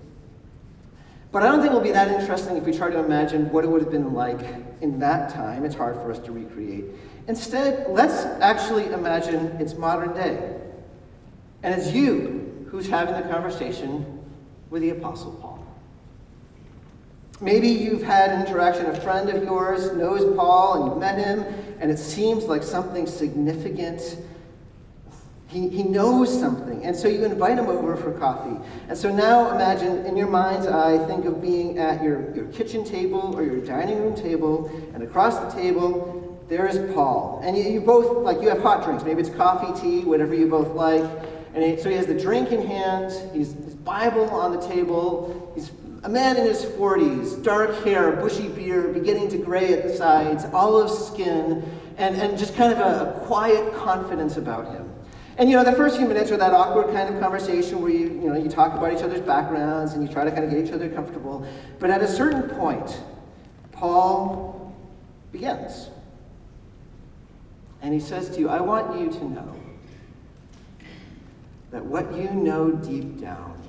But 1.33 1.43
I 1.43 1.47
don't 1.47 1.61
think 1.61 1.73
it 1.73 1.75
will 1.75 1.81
be 1.81 1.93
that 1.93 2.09
interesting 2.09 2.59
if 2.59 2.65
we 2.65 2.77
try 2.77 2.91
to 2.91 2.99
imagine 2.99 3.51
what 3.51 3.65
it 3.65 3.69
would 3.69 3.81
have 3.81 3.91
been 3.91 4.13
like 4.13 4.41
in 4.83 4.99
that 4.99 5.33
time. 5.33 5.65
It's 5.65 5.75
hard 5.75 5.97
for 5.97 6.13
us 6.13 6.19
to 6.21 6.33
recreate. 6.33 6.85
Instead, 7.27 7.89
let's 7.89 8.27
actually 8.43 8.93
imagine 8.93 9.47
it's 9.59 9.75
modern 9.75 10.13
day. 10.13 10.61
And 11.65 11.75
it's 11.75 11.91
you 11.91 12.67
who's 12.71 12.87
having 12.87 13.15
the 13.15 13.29
conversation 13.29 14.21
with 14.69 14.83
the 14.83 14.91
Apostle 14.91 15.33
Paul. 15.41 15.67
Maybe 17.41 17.69
you've 17.69 18.03
had 18.03 18.31
an 18.31 18.47
interaction, 18.47 18.87
a 18.87 19.01
friend 19.01 19.31
of 19.31 19.43
yours 19.43 19.93
knows 19.95 20.37
Paul 20.37 20.75
and 20.75 20.91
you've 20.91 20.99
met 20.99 21.19
him, 21.19 21.43
and 21.81 21.91
it 21.91 21.99
seems 21.99 22.45
like 22.45 22.63
something 22.63 23.07
significant 23.07 24.19
he, 25.47 25.69
he 25.69 25.83
knows 25.85 26.37
something. 26.41 26.85
And 26.85 26.97
so 26.97 27.07
you 27.07 27.25
invite 27.25 27.59
him 27.59 27.67
over 27.67 27.97
for 27.97 28.13
coffee. 28.13 28.61
And 28.89 28.99
so 28.99 29.15
now 29.15 29.55
imagine 29.55 30.05
in 30.05 30.17
your 30.17 30.27
mind's 30.27 30.67
eye, 30.67 30.99
think 31.07 31.27
of 31.27 31.41
being 31.41 31.79
at 31.79 32.03
your, 32.03 32.35
your 32.35 32.47
kitchen 32.47 32.85
table 32.85 33.35
or 33.37 33.45
your 33.45 33.61
dining 33.61 34.01
room 34.01 34.17
table, 34.17 34.69
and 34.95 35.03
across 35.03 35.39
the 35.39 35.61
table, 35.61 36.45
there 36.49 36.67
is 36.67 36.93
Paul. 36.93 37.41
And 37.45 37.57
you, 37.57 37.65
you 37.65 37.81
both, 37.81 38.25
like, 38.25 38.43
you 38.43 38.49
have 38.49 38.61
hot 38.61 38.85
drinks. 38.85 39.05
Maybe 39.05 39.21
it's 39.21 39.31
coffee, 39.31 39.81
tea, 39.81 40.01
whatever 40.05 40.35
you 40.35 40.49
both 40.49 40.75
like. 40.75 41.05
And 41.55 41.63
he, 41.63 41.77
so 41.81 41.89
he 41.89 41.97
has 41.97 42.07
the 42.07 42.19
drink 42.19 42.51
in 42.51 42.67
hand, 42.67 43.13
he's 43.33 43.53
his 43.53 43.77
Bible 43.77 44.29
on 44.31 44.53
the 44.53 44.67
table, 44.67 45.53
he's 45.55 45.71
a 46.03 46.09
man 46.09 46.37
in 46.37 46.45
his 46.45 46.65
40s, 46.65 47.43
dark 47.43 47.83
hair, 47.85 48.13
bushy 48.13 48.49
beard, 48.49 48.93
beginning 48.93 49.29
to 49.31 49.39
gray 49.39 49.73
at 49.73 49.85
the 49.85 49.97
sides, 49.97 50.45
olive 50.53 50.91
skin, 50.91 51.63
and, 51.97 52.17
and 52.17 52.37
just 52.37 52.55
kind 52.57 52.73
of 52.73 52.79
a, 52.79 53.11
a 53.11 53.27
quiet 53.27 53.73
confidence 53.75 54.37
about 54.37 54.67
him. 54.73 54.91
And 55.39 55.49
you 55.49 55.57
know, 55.57 55.65
the 55.65 55.73
first 55.73 55.97
few 55.97 56.07
minutes 56.07 56.31
are 56.31 56.37
that 56.37 56.53
awkward 56.53 56.95
kind 56.95 57.13
of 57.13 57.21
conversation 57.21 57.81
where 57.81 57.91
you, 57.91 58.07
you 58.07 58.29
know, 58.29 58.37
you 58.37 58.49
talk 58.49 58.75
about 58.75 58.93
each 58.93 59.03
other's 59.03 59.21
backgrounds 59.21 59.95
and 59.95 60.07
you 60.07 60.13
try 60.13 60.25
to 60.25 60.31
kind 60.31 60.45
of 60.45 60.51
get 60.51 60.65
each 60.65 60.73
other 60.73 60.89
comfortable. 60.89 61.47
But 61.79 61.91
at 61.91 62.03
a 62.03 62.09
certain 62.09 62.49
point, 62.51 63.01
Paul 63.73 64.75
begins. 65.33 65.89
And 67.81 67.95
he 67.95 68.01
says 68.01 68.31
to 68.31 68.41
you, 68.41 68.49
I 68.49 68.61
want 68.61 69.01
you 69.01 69.11
to 69.11 69.25
know 69.25 69.64
that 71.75 71.85
what 71.85 72.15
you 72.15 72.31
know 72.31 72.71
deep 72.71 73.21
down 73.21 73.61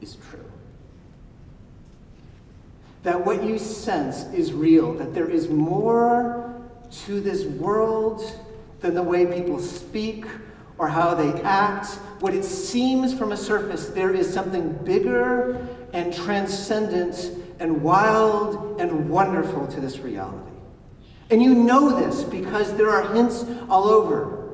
is 0.00 0.16
true. 0.30 0.50
That 3.02 3.26
what 3.26 3.44
you 3.44 3.58
sense 3.58 4.24
is 4.32 4.54
real, 4.54 4.94
that 4.94 5.12
there 5.12 5.28
is 5.28 5.50
more 5.50 6.58
to 7.04 7.20
this 7.20 7.44
world 7.44 8.22
than 8.80 8.94
the 8.94 9.02
way 9.02 9.26
people 9.26 9.60
speak 9.60 10.24
or 10.78 10.88
how 10.88 11.14
they 11.14 11.42
act. 11.42 11.88
What 12.20 12.32
it 12.32 12.42
seems 12.42 13.12
from 13.12 13.32
a 13.32 13.36
surface, 13.36 13.88
there 13.88 14.14
is 14.14 14.32
something 14.32 14.72
bigger 14.82 15.58
and 15.92 16.10
transcendent 16.10 17.32
and 17.60 17.82
wild 17.82 18.80
and 18.80 19.10
wonderful 19.10 19.66
to 19.66 19.78
this 19.78 19.98
reality. 19.98 20.52
And 21.28 21.42
you 21.42 21.54
know 21.54 22.00
this 22.00 22.24
because 22.24 22.74
there 22.78 22.88
are 22.88 23.12
hints 23.12 23.44
all 23.68 23.88
over. 23.88 24.45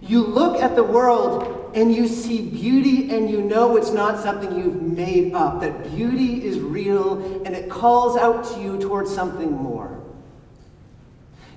You 0.00 0.22
look 0.22 0.60
at 0.60 0.76
the 0.76 0.84
world 0.84 1.72
and 1.74 1.94
you 1.94 2.06
see 2.06 2.42
beauty 2.42 3.14
and 3.14 3.28
you 3.28 3.42
know 3.42 3.76
it's 3.76 3.90
not 3.90 4.22
something 4.22 4.56
you've 4.56 4.80
made 4.80 5.34
up, 5.34 5.60
that 5.60 5.90
beauty 5.94 6.44
is 6.44 6.58
real 6.58 7.42
and 7.44 7.54
it 7.54 7.68
calls 7.68 8.16
out 8.16 8.44
to 8.52 8.60
you 8.60 8.78
towards 8.78 9.12
something 9.14 9.50
more. 9.50 9.98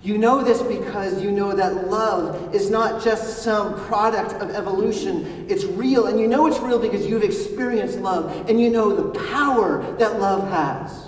You 0.03 0.17
know 0.17 0.43
this 0.43 0.63
because 0.63 1.21
you 1.21 1.29
know 1.29 1.53
that 1.55 1.87
love 1.87 2.55
is 2.55 2.71
not 2.71 3.03
just 3.03 3.43
some 3.43 3.79
product 3.85 4.33
of 4.41 4.49
evolution. 4.49 5.45
It's 5.47 5.63
real. 5.63 6.07
And 6.07 6.19
you 6.19 6.27
know 6.27 6.47
it's 6.47 6.59
real 6.59 6.79
because 6.79 7.05
you've 7.05 7.23
experienced 7.23 7.99
love 7.99 8.49
and 8.49 8.59
you 8.59 8.71
know 8.71 8.95
the 8.95 9.19
power 9.27 9.83
that 9.99 10.19
love 10.19 10.49
has. 10.49 11.07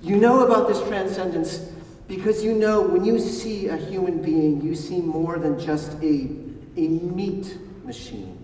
You 0.00 0.16
know 0.16 0.46
about 0.46 0.66
this 0.66 0.80
transcendence 0.88 1.69
because 2.10 2.42
you 2.42 2.54
know 2.54 2.80
when 2.80 3.04
you 3.04 3.20
see 3.20 3.68
a 3.68 3.76
human 3.76 4.20
being, 4.20 4.60
you 4.62 4.74
see 4.74 5.00
more 5.00 5.38
than 5.38 5.56
just 5.60 5.92
a, 6.02 6.28
a 6.76 6.88
meat 6.88 7.56
machine. 7.84 8.36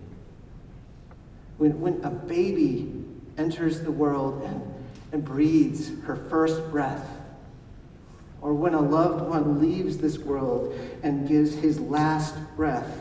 When, 1.58 1.80
when 1.80 2.00
a 2.04 2.10
baby 2.10 2.94
enters 3.36 3.80
the 3.80 3.90
world 3.90 4.44
and, 4.44 4.62
and 5.10 5.24
breathes 5.24 5.90
her 6.04 6.14
first 6.14 6.70
breath, 6.70 7.10
or 8.40 8.54
when 8.54 8.72
a 8.72 8.80
loved 8.80 9.28
one 9.28 9.60
leaves 9.60 9.98
this 9.98 10.16
world 10.16 10.72
and 11.02 11.26
gives 11.26 11.52
his 11.52 11.80
last 11.80 12.36
breath, 12.54 12.96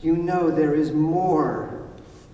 you 0.00 0.16
know 0.16 0.50
there 0.50 0.74
is 0.74 0.92
more. 0.92 1.83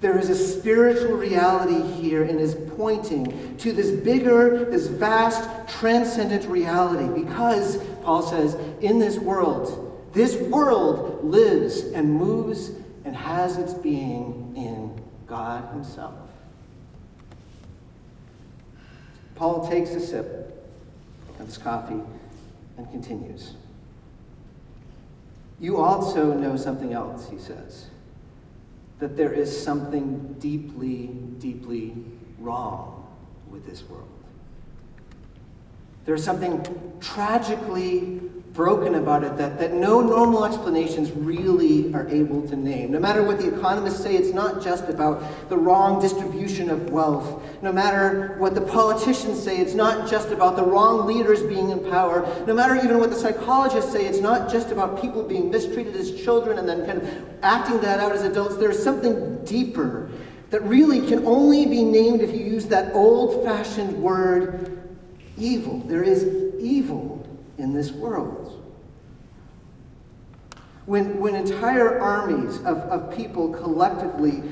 There 0.01 0.19
is 0.19 0.31
a 0.31 0.35
spiritual 0.35 1.17
reality 1.17 1.83
here 2.01 2.23
and 2.23 2.41
is 2.41 2.57
pointing 2.77 3.57
to 3.59 3.73
this 3.73 3.91
bigger, 3.91 4.65
this 4.65 4.87
vast, 4.87 5.69
transcendent 5.79 6.47
reality. 6.47 7.23
Because, 7.23 7.77
Paul 8.03 8.23
says, 8.23 8.55
in 8.81 8.99
this 8.99 9.19
world, 9.19 10.09
this 10.15 10.37
world 10.37 11.23
lives 11.23 11.83
and 11.83 12.13
moves 12.13 12.71
and 13.05 13.15
has 13.15 13.59
its 13.59 13.75
being 13.75 14.55
in 14.57 14.99
God 15.27 15.71
Himself. 15.73 16.15
Paul 19.41 19.69
takes 19.69 19.91
a 19.91 20.01
sip 20.01 20.71
of 21.39 21.47
his 21.47 21.57
coffee 21.57 22.01
and 22.77 22.91
continues. 22.91 23.55
You 25.59 25.79
also 25.79 26.35
know 26.35 26.57
something 26.57 26.93
else, 26.93 27.29
he 27.31 27.39
says, 27.39 27.87
that 29.01 29.17
there 29.17 29.33
is 29.33 29.51
something 29.51 30.37
deeply, 30.39 31.07
deeply 31.39 31.95
wrong 32.39 33.07
with 33.51 33.67
this 33.67 33.83
world. 33.89 34.09
There's 36.05 36.23
something 36.23 36.65
tragically 37.01 38.21
broken 38.53 38.97
about 38.97 39.23
it 39.23 39.37
that, 39.37 39.59
that 39.59 39.73
no 39.73 40.01
normal 40.01 40.45
explanations 40.45 41.11
really 41.13 41.93
are 41.95 42.09
able 42.09 42.47
to 42.49 42.57
name. 42.57 42.91
No 42.91 42.99
matter 42.99 43.23
what 43.23 43.39
the 43.39 43.55
economists 43.55 44.03
say, 44.03 44.17
it's 44.17 44.35
not 44.35 44.63
just 44.63 44.89
about 44.89 45.49
the 45.49 45.57
wrong 45.57 46.01
distribution 46.01 46.69
of 46.69 46.91
wealth. 46.91 47.43
No 47.63 47.73
matter 47.73 48.35
what 48.39 48.55
the 48.55 48.61
politicians 48.61 49.41
say, 49.41 49.59
it's 49.59 49.75
not 49.75 50.11
just 50.11 50.31
about 50.31 50.57
the 50.57 50.65
wrong 50.65 51.07
leaders 51.07 51.43
being 51.45 51.71
in 51.71 51.79
power. 51.91 52.27
No 52.47 52.55
matter 52.55 52.75
even 52.77 52.99
what 52.99 53.11
the 53.11 53.17
psychologists 53.17 53.93
say, 53.93 54.07
it's 54.07 54.21
not 54.21 54.51
just 54.51 54.71
about 54.71 55.01
people 55.01 55.23
being 55.23 55.51
mistreated 55.51 55.95
as 55.95 56.21
children 56.21 56.59
and 56.59 56.69
then 56.69 56.85
kind 56.87 57.01
of 57.03 57.09
acting 57.43 57.81
that 57.83 58.01
out 58.01 58.13
as 58.13 58.23
adults. 58.23 58.57
There's 58.57 58.83
something 58.83 59.45
deeper 59.45 60.11
that 60.51 60.63
really 60.65 61.07
can 61.07 61.25
only 61.25 61.67
be 61.67 61.85
named 61.85 62.21
if 62.21 62.35
you 62.35 62.45
use 62.45 62.67
that 62.67 62.93
old 62.95 63.45
fashioned 63.45 64.03
word 64.03 64.89
evil. 65.39 65.79
There 65.87 66.03
is 66.03 66.25
evil 66.61 67.21
in 67.61 67.73
this 67.73 67.93
world. 67.93 68.57
When, 70.87 71.21
when 71.21 71.35
entire 71.35 72.01
armies 72.01 72.59
of, 72.59 72.79
of 72.79 73.15
people 73.15 73.51
collectively 73.51 74.43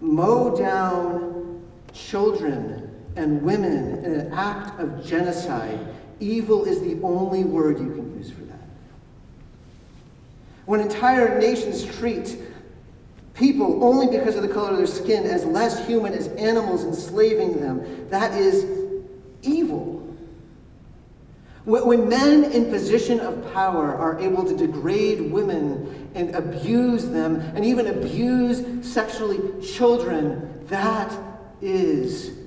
mow 0.00 0.54
down 0.54 1.62
children 1.92 2.90
and 3.16 3.40
women 3.42 4.04
in 4.04 4.12
an 4.12 4.32
act 4.32 4.78
of 4.78 5.06
genocide, 5.06 5.78
evil 6.20 6.64
is 6.64 6.80
the 6.80 7.00
only 7.02 7.44
word 7.44 7.78
you 7.78 7.94
can 7.94 8.18
use 8.18 8.30
for 8.30 8.42
that. 8.42 8.58
When 10.66 10.80
entire 10.80 11.38
nations 11.38 11.84
treat 11.96 12.36
people 13.34 13.84
only 13.84 14.06
because 14.18 14.36
of 14.36 14.42
the 14.42 14.48
color 14.48 14.72
of 14.72 14.76
their 14.78 14.86
skin 14.86 15.24
as 15.24 15.44
less 15.44 15.86
human 15.86 16.12
as 16.12 16.28
animals, 16.28 16.84
enslaving 16.84 17.60
them, 17.60 18.08
that 18.10 18.34
is 18.34 18.66
evil. 19.42 19.95
When 21.66 22.08
men 22.08 22.44
in 22.44 22.70
position 22.70 23.18
of 23.18 23.52
power 23.52 23.92
are 23.92 24.20
able 24.20 24.44
to 24.44 24.56
degrade 24.56 25.20
women 25.20 26.08
and 26.14 26.32
abuse 26.32 27.08
them 27.08 27.40
and 27.40 27.64
even 27.64 27.88
abuse 27.88 28.64
sexually 28.86 29.40
children, 29.60 30.64
that 30.68 31.12
is 31.60 32.38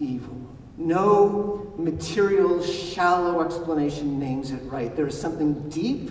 evil. 0.00 0.36
No 0.76 1.72
material, 1.78 2.64
shallow 2.64 3.44
explanation 3.44 4.18
names 4.18 4.50
it 4.50 4.62
right. 4.64 4.94
There 4.96 5.06
is 5.06 5.18
something 5.18 5.68
deep 5.68 6.10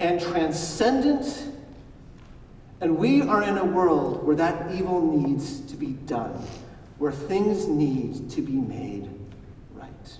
and 0.00 0.20
transcendent, 0.20 1.44
and 2.80 2.98
we 2.98 3.22
are 3.22 3.44
in 3.44 3.56
a 3.56 3.64
world 3.64 4.26
where 4.26 4.34
that 4.34 4.74
evil 4.74 5.16
needs 5.16 5.60
to 5.60 5.76
be 5.76 5.92
done, 6.06 6.32
where 6.98 7.12
things 7.12 7.68
need 7.68 8.30
to 8.30 8.42
be 8.42 8.54
made 8.54 9.08
right. 9.74 10.18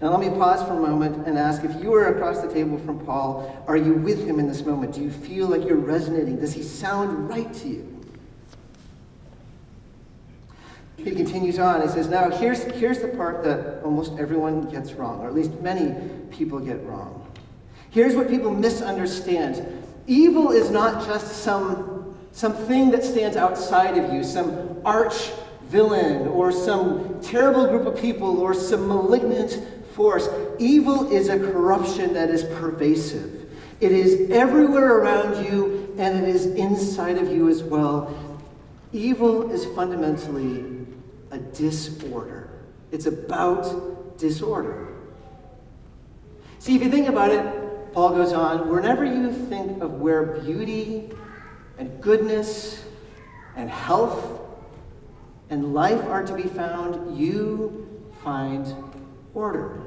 Now, 0.00 0.14
let 0.14 0.20
me 0.20 0.28
pause 0.28 0.62
for 0.66 0.74
a 0.74 0.80
moment 0.80 1.26
and 1.26 1.38
ask 1.38 1.64
if 1.64 1.82
you 1.82 1.94
are 1.94 2.14
across 2.14 2.42
the 2.42 2.52
table 2.52 2.78
from 2.78 2.98
Paul, 3.06 3.64
are 3.66 3.78
you 3.78 3.94
with 3.94 4.26
him 4.26 4.38
in 4.38 4.46
this 4.46 4.62
moment? 4.62 4.92
Do 4.94 5.00
you 5.00 5.10
feel 5.10 5.46
like 5.46 5.64
you're 5.64 5.76
resonating? 5.76 6.38
Does 6.38 6.52
he 6.52 6.62
sound 6.62 7.28
right 7.30 7.52
to 7.54 7.68
you? 7.68 7.96
he 11.06 11.14
continues 11.14 11.58
on. 11.58 11.82
He 11.82 11.88
says, 11.88 12.08
Now, 12.08 12.30
here's, 12.30 12.64
here's 12.64 12.98
the 12.98 13.08
part 13.08 13.44
that 13.44 13.82
almost 13.84 14.18
everyone 14.18 14.68
gets 14.68 14.92
wrong, 14.92 15.20
or 15.20 15.28
at 15.28 15.34
least 15.34 15.52
many 15.60 15.94
people 16.30 16.58
get 16.58 16.82
wrong. 16.84 17.22
Here's 17.90 18.14
what 18.14 18.28
people 18.28 18.50
misunderstand 18.50 19.84
evil 20.08 20.52
is 20.52 20.70
not 20.70 21.06
just 21.06 21.42
some, 21.42 22.16
some 22.32 22.52
thing 22.52 22.90
that 22.90 23.02
stands 23.04 23.36
outside 23.36 23.98
of 23.98 24.12
you, 24.12 24.22
some 24.22 24.80
arch 24.84 25.30
villain, 25.64 26.28
or 26.28 26.52
some 26.52 27.20
terrible 27.20 27.66
group 27.66 27.86
of 27.86 28.00
people, 28.00 28.38
or 28.38 28.54
some 28.54 28.86
malignant 28.86 29.60
force. 29.96 30.28
Evil 30.58 31.10
is 31.10 31.28
a 31.28 31.38
corruption 31.38 32.12
that 32.12 32.28
is 32.28 32.44
pervasive. 32.44 33.50
It 33.80 33.92
is 33.92 34.30
everywhere 34.30 34.98
around 34.98 35.44
you, 35.44 35.94
and 35.98 36.22
it 36.22 36.28
is 36.28 36.46
inside 36.46 37.16
of 37.16 37.32
you 37.32 37.48
as 37.48 37.62
well. 37.62 38.14
Evil 38.92 39.50
is 39.50 39.64
fundamentally 39.74 40.86
a 41.30 41.38
disorder. 41.38 42.50
It's 42.92 43.06
about 43.06 44.18
disorder. 44.18 44.88
See, 46.58 46.76
if 46.76 46.82
you 46.82 46.90
think 46.90 47.08
about 47.08 47.30
it, 47.30 47.92
Paul 47.92 48.10
goes 48.10 48.32
on, 48.32 48.68
whenever 48.68 49.04
you 49.04 49.32
think 49.32 49.82
of 49.82 50.00
where 50.00 50.40
beauty 50.40 51.10
and 51.78 52.00
goodness 52.02 52.84
and 53.56 53.70
health 53.70 54.40
and 55.48 55.72
life 55.72 56.04
are 56.04 56.24
to 56.24 56.34
be 56.34 56.42
found, 56.42 57.18
you 57.18 58.04
find 58.22 58.66
order. 59.36 59.82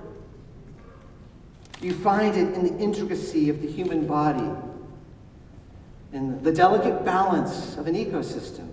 You 1.82 1.94
find 1.94 2.36
it 2.36 2.54
in 2.54 2.64
the 2.64 2.78
intricacy 2.78 3.50
of 3.50 3.62
the 3.62 3.68
human 3.68 4.06
body, 4.06 4.50
in 6.14 6.42
the 6.44 6.52
delicate 6.52 7.04
balance 7.04 7.78
of 7.78 7.88
an 7.88 7.96
ecosystem. 7.96 8.68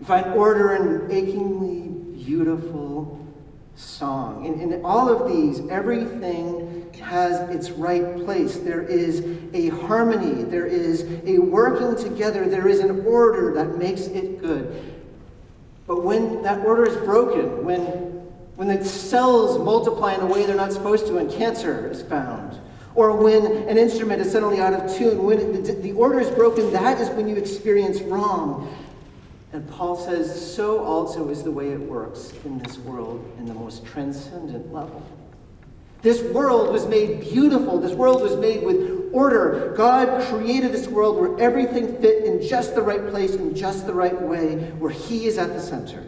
You 0.00 0.06
find 0.06 0.26
order 0.34 0.74
in 0.74 1.10
achingly 1.10 1.88
beautiful 2.24 3.24
song. 3.76 4.46
In, 4.46 4.72
in 4.72 4.84
all 4.84 5.08
of 5.08 5.30
these, 5.30 5.68
everything 5.68 6.92
has 7.00 7.48
its 7.50 7.70
right 7.70 8.16
place. 8.24 8.56
There 8.56 8.82
is 8.82 9.24
a 9.52 9.68
harmony, 9.68 10.44
there 10.44 10.66
is 10.66 11.02
a 11.26 11.38
working 11.38 12.02
together, 12.02 12.48
there 12.48 12.68
is 12.68 12.80
an 12.80 13.04
order 13.04 13.52
that 13.54 13.76
makes 13.78 14.02
it 14.02 14.40
good. 14.40 14.92
But 15.86 16.02
when 16.02 16.42
that 16.42 16.64
order 16.64 16.86
is 16.86 16.96
broken, 16.98 17.64
when, 17.64 18.13
when 18.56 18.68
the 18.68 18.84
cells 18.84 19.58
multiply 19.58 20.14
in 20.14 20.20
a 20.20 20.26
way 20.26 20.46
they're 20.46 20.56
not 20.56 20.72
supposed 20.72 21.06
to 21.06 21.18
and 21.18 21.30
cancer 21.30 21.90
is 21.90 22.02
found, 22.02 22.58
or 22.94 23.16
when 23.16 23.44
an 23.68 23.76
instrument 23.76 24.20
is 24.20 24.30
suddenly 24.30 24.60
out 24.60 24.72
of 24.72 24.96
tune, 24.96 25.24
when 25.24 25.62
the, 25.62 25.72
the 25.72 25.92
order 25.92 26.20
is 26.20 26.30
broken, 26.30 26.72
that 26.72 27.00
is 27.00 27.08
when 27.10 27.28
you 27.28 27.36
experience 27.36 28.00
wrong. 28.02 28.72
And 29.52 29.68
Paul 29.70 29.96
says, 29.96 30.54
so 30.54 30.82
also 30.82 31.28
is 31.28 31.42
the 31.42 31.50
way 31.50 31.70
it 31.70 31.80
works 31.80 32.32
in 32.44 32.58
this 32.58 32.78
world 32.78 33.24
in 33.38 33.46
the 33.46 33.54
most 33.54 33.84
transcendent 33.84 34.72
level. 34.72 35.02
This 36.02 36.22
world 36.22 36.72
was 36.72 36.86
made 36.86 37.20
beautiful. 37.20 37.80
This 37.80 37.92
world 37.92 38.20
was 38.20 38.36
made 38.36 38.62
with 38.62 39.08
order. 39.12 39.72
God 39.76 40.22
created 40.28 40.70
this 40.70 40.86
world 40.86 41.16
where 41.18 41.40
everything 41.40 42.00
fit 42.00 42.24
in 42.24 42.46
just 42.46 42.74
the 42.74 42.82
right 42.82 43.08
place, 43.08 43.34
in 43.34 43.54
just 43.54 43.86
the 43.86 43.94
right 43.94 44.20
way, 44.20 44.56
where 44.78 44.90
He 44.90 45.26
is 45.26 45.38
at 45.38 45.54
the 45.54 45.60
center. 45.60 46.04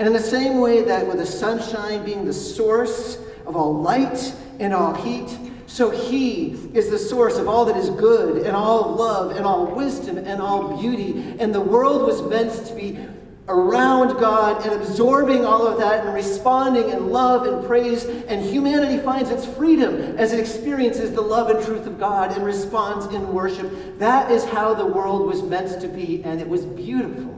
And 0.00 0.06
in 0.06 0.14
the 0.14 0.18
same 0.18 0.60
way 0.60 0.82
that 0.84 1.06
with 1.06 1.18
the 1.18 1.26
sunshine 1.26 2.06
being 2.06 2.24
the 2.24 2.32
source 2.32 3.18
of 3.44 3.54
all 3.54 3.82
light 3.82 4.34
and 4.58 4.72
all 4.72 4.94
heat, 4.94 5.28
so 5.66 5.90
he 5.90 6.52
is 6.72 6.88
the 6.88 6.98
source 6.98 7.36
of 7.36 7.46
all 7.46 7.66
that 7.66 7.76
is 7.76 7.90
good 7.90 8.46
and 8.46 8.56
all 8.56 8.94
love 8.94 9.36
and 9.36 9.44
all 9.44 9.66
wisdom 9.66 10.16
and 10.16 10.40
all 10.40 10.80
beauty. 10.80 11.36
And 11.38 11.54
the 11.54 11.60
world 11.60 12.06
was 12.06 12.22
meant 12.22 12.66
to 12.68 12.74
be 12.74 12.98
around 13.46 14.18
God 14.18 14.64
and 14.64 14.80
absorbing 14.80 15.44
all 15.44 15.66
of 15.66 15.78
that 15.80 16.06
and 16.06 16.14
responding 16.14 16.88
in 16.88 17.10
love 17.10 17.46
and 17.46 17.66
praise. 17.66 18.06
And 18.06 18.42
humanity 18.42 19.02
finds 19.04 19.28
its 19.28 19.44
freedom 19.44 19.96
as 20.16 20.32
it 20.32 20.40
experiences 20.40 21.12
the 21.12 21.20
love 21.20 21.50
and 21.50 21.62
truth 21.62 21.86
of 21.86 22.00
God 22.00 22.32
and 22.32 22.42
responds 22.42 23.04
in 23.14 23.34
worship. 23.34 23.98
That 23.98 24.30
is 24.30 24.46
how 24.46 24.72
the 24.72 24.86
world 24.86 25.26
was 25.26 25.42
meant 25.42 25.78
to 25.82 25.88
be, 25.88 26.24
and 26.24 26.40
it 26.40 26.48
was 26.48 26.64
beautiful. 26.64 27.36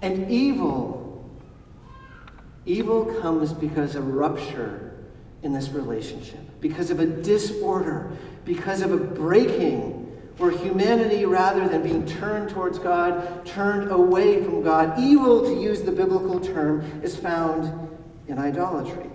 And 0.00 0.30
evil, 0.30 1.01
evil 2.66 3.04
comes 3.20 3.52
because 3.52 3.94
of 3.94 4.06
rupture 4.08 4.92
in 5.42 5.52
this 5.52 5.70
relationship, 5.70 6.40
because 6.60 6.90
of 6.90 7.00
a 7.00 7.06
disorder, 7.06 8.10
because 8.44 8.82
of 8.82 8.92
a 8.92 8.96
breaking 8.96 9.98
where 10.38 10.50
humanity, 10.50 11.24
rather 11.24 11.68
than 11.68 11.82
being 11.82 12.06
turned 12.06 12.50
towards 12.50 12.78
God, 12.78 13.44
turned 13.44 13.90
away 13.90 14.42
from 14.42 14.62
God. 14.62 14.98
Evil, 14.98 15.42
to 15.42 15.60
use 15.60 15.82
the 15.82 15.92
biblical 15.92 16.40
term, 16.40 16.80
is 17.02 17.14
found 17.14 17.90
in 18.28 18.38
idolatry. 18.38 19.10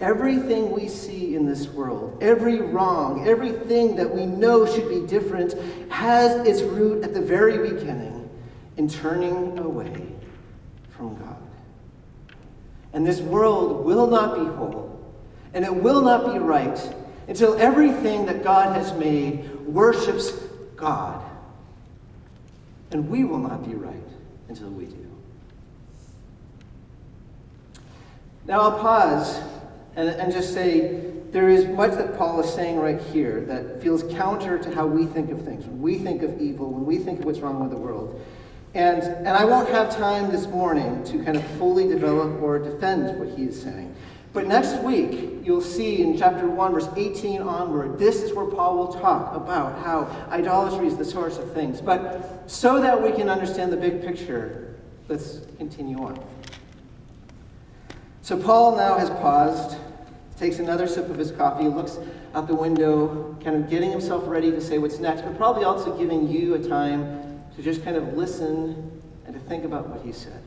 Everything 0.00 0.72
we 0.72 0.88
see 0.88 1.36
in 1.36 1.46
this 1.46 1.68
world, 1.68 2.18
every 2.20 2.60
wrong, 2.60 3.26
everything 3.28 3.94
that 3.96 4.12
we 4.12 4.26
know 4.26 4.66
should 4.66 4.88
be 4.88 5.06
different, 5.06 5.54
has 5.90 6.46
its 6.46 6.60
root 6.62 7.04
at 7.04 7.14
the 7.14 7.20
very 7.20 7.70
beginning 7.70 8.28
in 8.76 8.88
turning 8.88 9.58
away 9.58 10.08
from 10.90 11.14
God. 11.16 11.41
And 12.92 13.06
this 13.06 13.20
world 13.20 13.84
will 13.84 14.06
not 14.06 14.36
be 14.36 14.44
whole, 14.44 15.00
and 15.54 15.64
it 15.64 15.74
will 15.74 16.02
not 16.02 16.32
be 16.32 16.38
right 16.38 16.94
until 17.28 17.58
everything 17.58 18.26
that 18.26 18.44
God 18.44 18.76
has 18.76 18.92
made 18.94 19.48
worships 19.66 20.32
God. 20.76 21.22
And 22.90 23.08
we 23.08 23.24
will 23.24 23.38
not 23.38 23.66
be 23.66 23.74
right 23.74 23.96
until 24.48 24.68
we 24.68 24.84
do. 24.84 25.08
Now 28.44 28.60
I'll 28.60 28.78
pause 28.78 29.40
and, 29.96 30.08
and 30.08 30.32
just 30.32 30.52
say 30.52 31.12
there 31.30 31.48
is 31.48 31.66
much 31.66 31.92
that 31.92 32.18
Paul 32.18 32.40
is 32.40 32.52
saying 32.52 32.76
right 32.76 33.00
here 33.00 33.40
that 33.42 33.80
feels 33.82 34.02
counter 34.14 34.58
to 34.58 34.74
how 34.74 34.86
we 34.86 35.06
think 35.06 35.30
of 35.30 35.42
things. 35.44 35.64
When 35.64 35.80
we 35.80 35.98
think 35.98 36.22
of 36.22 36.40
evil, 36.40 36.70
when 36.70 36.84
we 36.84 36.98
think 36.98 37.20
of 37.20 37.24
what's 37.24 37.38
wrong 37.38 37.60
with 37.60 37.70
the 37.70 37.76
world, 37.76 38.20
and, 38.74 39.02
and 39.02 39.28
I 39.28 39.44
won't 39.44 39.68
have 39.68 39.94
time 39.94 40.30
this 40.30 40.46
morning 40.46 41.04
to 41.04 41.22
kind 41.22 41.36
of 41.36 41.44
fully 41.58 41.86
develop 41.86 42.40
or 42.40 42.58
defend 42.58 43.18
what 43.18 43.28
he 43.36 43.44
is 43.44 43.60
saying. 43.60 43.94
But 44.32 44.46
next 44.46 44.82
week, 44.82 45.42
you'll 45.44 45.60
see 45.60 46.02
in 46.02 46.16
chapter 46.16 46.48
1, 46.48 46.72
verse 46.72 46.88
18 46.96 47.42
onward, 47.42 47.98
this 47.98 48.22
is 48.22 48.32
where 48.32 48.46
Paul 48.46 48.78
will 48.78 48.92
talk 48.94 49.36
about 49.36 49.84
how 49.84 50.04
idolatry 50.30 50.86
is 50.86 50.96
the 50.96 51.04
source 51.04 51.36
of 51.36 51.52
things. 51.52 51.82
But 51.82 52.50
so 52.50 52.80
that 52.80 53.00
we 53.00 53.12
can 53.12 53.28
understand 53.28 53.70
the 53.70 53.76
big 53.76 54.00
picture, 54.00 54.74
let's 55.08 55.40
continue 55.58 56.02
on. 56.02 56.18
So 58.22 58.40
Paul 58.40 58.76
now 58.76 58.96
has 58.96 59.10
paused, 59.10 59.76
takes 60.38 60.60
another 60.60 60.86
sip 60.86 61.10
of 61.10 61.18
his 61.18 61.30
coffee, 61.30 61.64
looks 61.64 61.98
out 62.34 62.46
the 62.46 62.54
window, 62.54 63.36
kind 63.44 63.56
of 63.56 63.68
getting 63.68 63.90
himself 63.90 64.22
ready 64.26 64.50
to 64.50 64.62
say 64.62 64.78
what's 64.78 64.98
next, 64.98 65.22
but 65.22 65.36
probably 65.36 65.64
also 65.64 65.94
giving 65.98 66.26
you 66.26 66.54
a 66.54 66.58
time 66.58 67.31
to 67.56 67.62
just 67.62 67.84
kind 67.84 67.96
of 67.96 68.14
listen 68.14 69.02
and 69.26 69.34
to 69.34 69.40
think 69.40 69.64
about 69.64 69.88
what 69.88 70.04
he 70.04 70.12
said. 70.12 70.42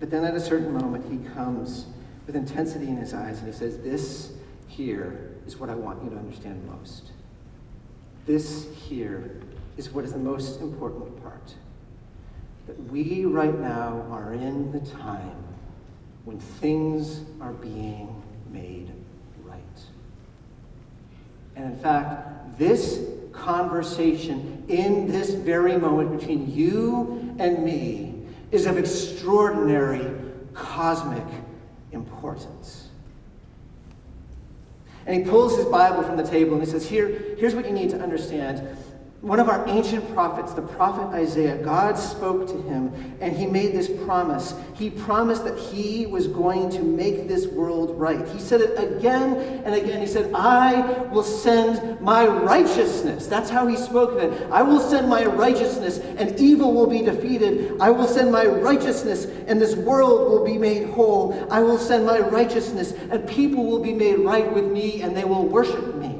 But 0.00 0.10
then 0.10 0.24
at 0.24 0.34
a 0.34 0.40
certain 0.40 0.72
moment, 0.72 1.04
he 1.10 1.18
comes 1.34 1.86
with 2.26 2.34
intensity 2.34 2.88
in 2.88 2.96
his 2.96 3.14
eyes 3.14 3.38
and 3.38 3.46
he 3.46 3.52
says, 3.52 3.78
This 3.78 4.32
here 4.66 5.30
is 5.46 5.58
what 5.58 5.70
I 5.70 5.74
want 5.74 6.02
you 6.02 6.10
to 6.10 6.16
understand 6.16 6.64
most. 6.66 7.12
This 8.26 8.66
here 8.74 9.40
is 9.76 9.90
what 9.90 10.04
is 10.04 10.12
the 10.12 10.18
most 10.18 10.60
important 10.60 11.22
part. 11.22 11.54
That 12.66 12.78
we 12.90 13.24
right 13.24 13.58
now 13.58 14.06
are 14.10 14.32
in 14.34 14.70
the 14.72 14.80
time 14.80 15.42
when 16.24 16.38
things 16.38 17.22
are 17.40 17.52
being 17.52 18.22
made 18.50 18.92
right. 19.44 19.60
And 21.56 21.72
in 21.72 21.78
fact, 21.78 22.58
this 22.58 23.00
conversation 23.32 24.64
in 24.68 25.10
this 25.10 25.30
very 25.30 25.76
moment 25.76 26.18
between 26.18 26.52
you 26.52 27.34
and 27.38 27.64
me 27.64 28.14
is 28.50 28.66
of 28.66 28.76
extraordinary 28.76 30.10
cosmic 30.54 31.24
importance. 31.92 32.88
And 35.06 35.16
he 35.16 35.28
pulls 35.28 35.56
his 35.56 35.66
Bible 35.66 36.02
from 36.02 36.16
the 36.16 36.22
table 36.22 36.54
and 36.54 36.62
he 36.62 36.70
says, 36.70 36.88
Here, 36.88 37.08
here's 37.36 37.54
what 37.54 37.66
you 37.66 37.72
need 37.72 37.90
to 37.90 38.00
understand. 38.00 38.76
One 39.22 39.38
of 39.38 39.48
our 39.48 39.64
ancient 39.68 40.12
prophets, 40.14 40.52
the 40.52 40.62
prophet 40.62 41.06
Isaiah, 41.14 41.56
God 41.62 41.96
spoke 41.96 42.48
to 42.48 42.60
him 42.62 42.92
and 43.20 43.36
he 43.36 43.46
made 43.46 43.72
this 43.72 43.88
promise. 44.04 44.52
He 44.74 44.90
promised 44.90 45.44
that 45.44 45.56
he 45.56 46.06
was 46.06 46.26
going 46.26 46.70
to 46.70 46.82
make 46.82 47.28
this 47.28 47.46
world 47.46 47.96
right. 47.96 48.26
He 48.30 48.40
said 48.40 48.60
it 48.60 48.76
again 48.76 49.62
and 49.64 49.76
again. 49.76 50.00
He 50.00 50.08
said, 50.08 50.32
I 50.34 50.80
will 51.12 51.22
send 51.22 52.00
my 52.00 52.26
righteousness. 52.26 53.28
That's 53.28 53.48
how 53.48 53.68
he 53.68 53.76
spoke 53.76 54.10
of 54.10 54.18
it. 54.18 54.50
I 54.50 54.62
will 54.62 54.80
send 54.80 55.08
my 55.08 55.24
righteousness 55.24 55.98
and 55.98 56.36
evil 56.40 56.74
will 56.74 56.88
be 56.88 57.02
defeated. 57.02 57.80
I 57.80 57.90
will 57.90 58.08
send 58.08 58.32
my 58.32 58.44
righteousness 58.46 59.26
and 59.46 59.60
this 59.60 59.76
world 59.76 60.32
will 60.32 60.44
be 60.44 60.58
made 60.58 60.88
whole. 60.88 61.46
I 61.48 61.60
will 61.60 61.78
send 61.78 62.04
my 62.04 62.18
righteousness 62.18 62.92
and 63.12 63.28
people 63.28 63.66
will 63.66 63.82
be 63.84 63.92
made 63.94 64.18
right 64.18 64.52
with 64.52 64.64
me 64.64 65.02
and 65.02 65.16
they 65.16 65.24
will 65.24 65.46
worship 65.46 65.94
me. 65.94 66.11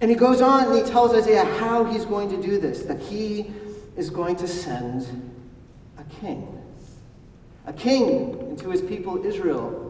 And 0.00 0.10
he 0.10 0.16
goes 0.16 0.40
on 0.40 0.66
and 0.66 0.74
he 0.74 0.90
tells 0.90 1.12
Isaiah 1.12 1.44
how 1.44 1.84
he's 1.84 2.04
going 2.04 2.28
to 2.30 2.40
do 2.40 2.58
this 2.58 2.82
that 2.82 3.00
he 3.00 3.52
is 3.96 4.10
going 4.10 4.36
to 4.36 4.46
send 4.46 5.06
a 5.98 6.04
king. 6.04 6.54
A 7.66 7.72
king 7.72 8.38
into 8.50 8.70
his 8.70 8.80
people 8.80 9.24
Israel. 9.24 9.84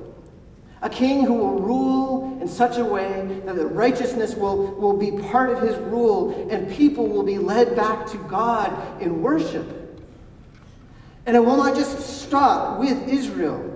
A 0.80 0.88
king 0.88 1.24
who 1.24 1.34
will 1.34 1.58
rule 1.58 2.38
in 2.40 2.48
such 2.48 2.78
a 2.78 2.84
way 2.84 3.42
that 3.44 3.56
the 3.56 3.66
righteousness 3.66 4.34
will, 4.34 4.72
will 4.74 4.96
be 4.96 5.10
part 5.10 5.50
of 5.50 5.60
his 5.60 5.76
rule 5.76 6.48
and 6.50 6.70
people 6.70 7.06
will 7.06 7.24
be 7.24 7.36
led 7.36 7.74
back 7.76 8.06
to 8.08 8.16
God 8.28 9.02
in 9.02 9.20
worship. 9.20 9.66
And 11.26 11.36
it 11.36 11.40
will 11.40 11.56
not 11.56 11.74
just 11.74 12.22
stop 12.22 12.78
with 12.78 13.08
Israel. 13.08 13.74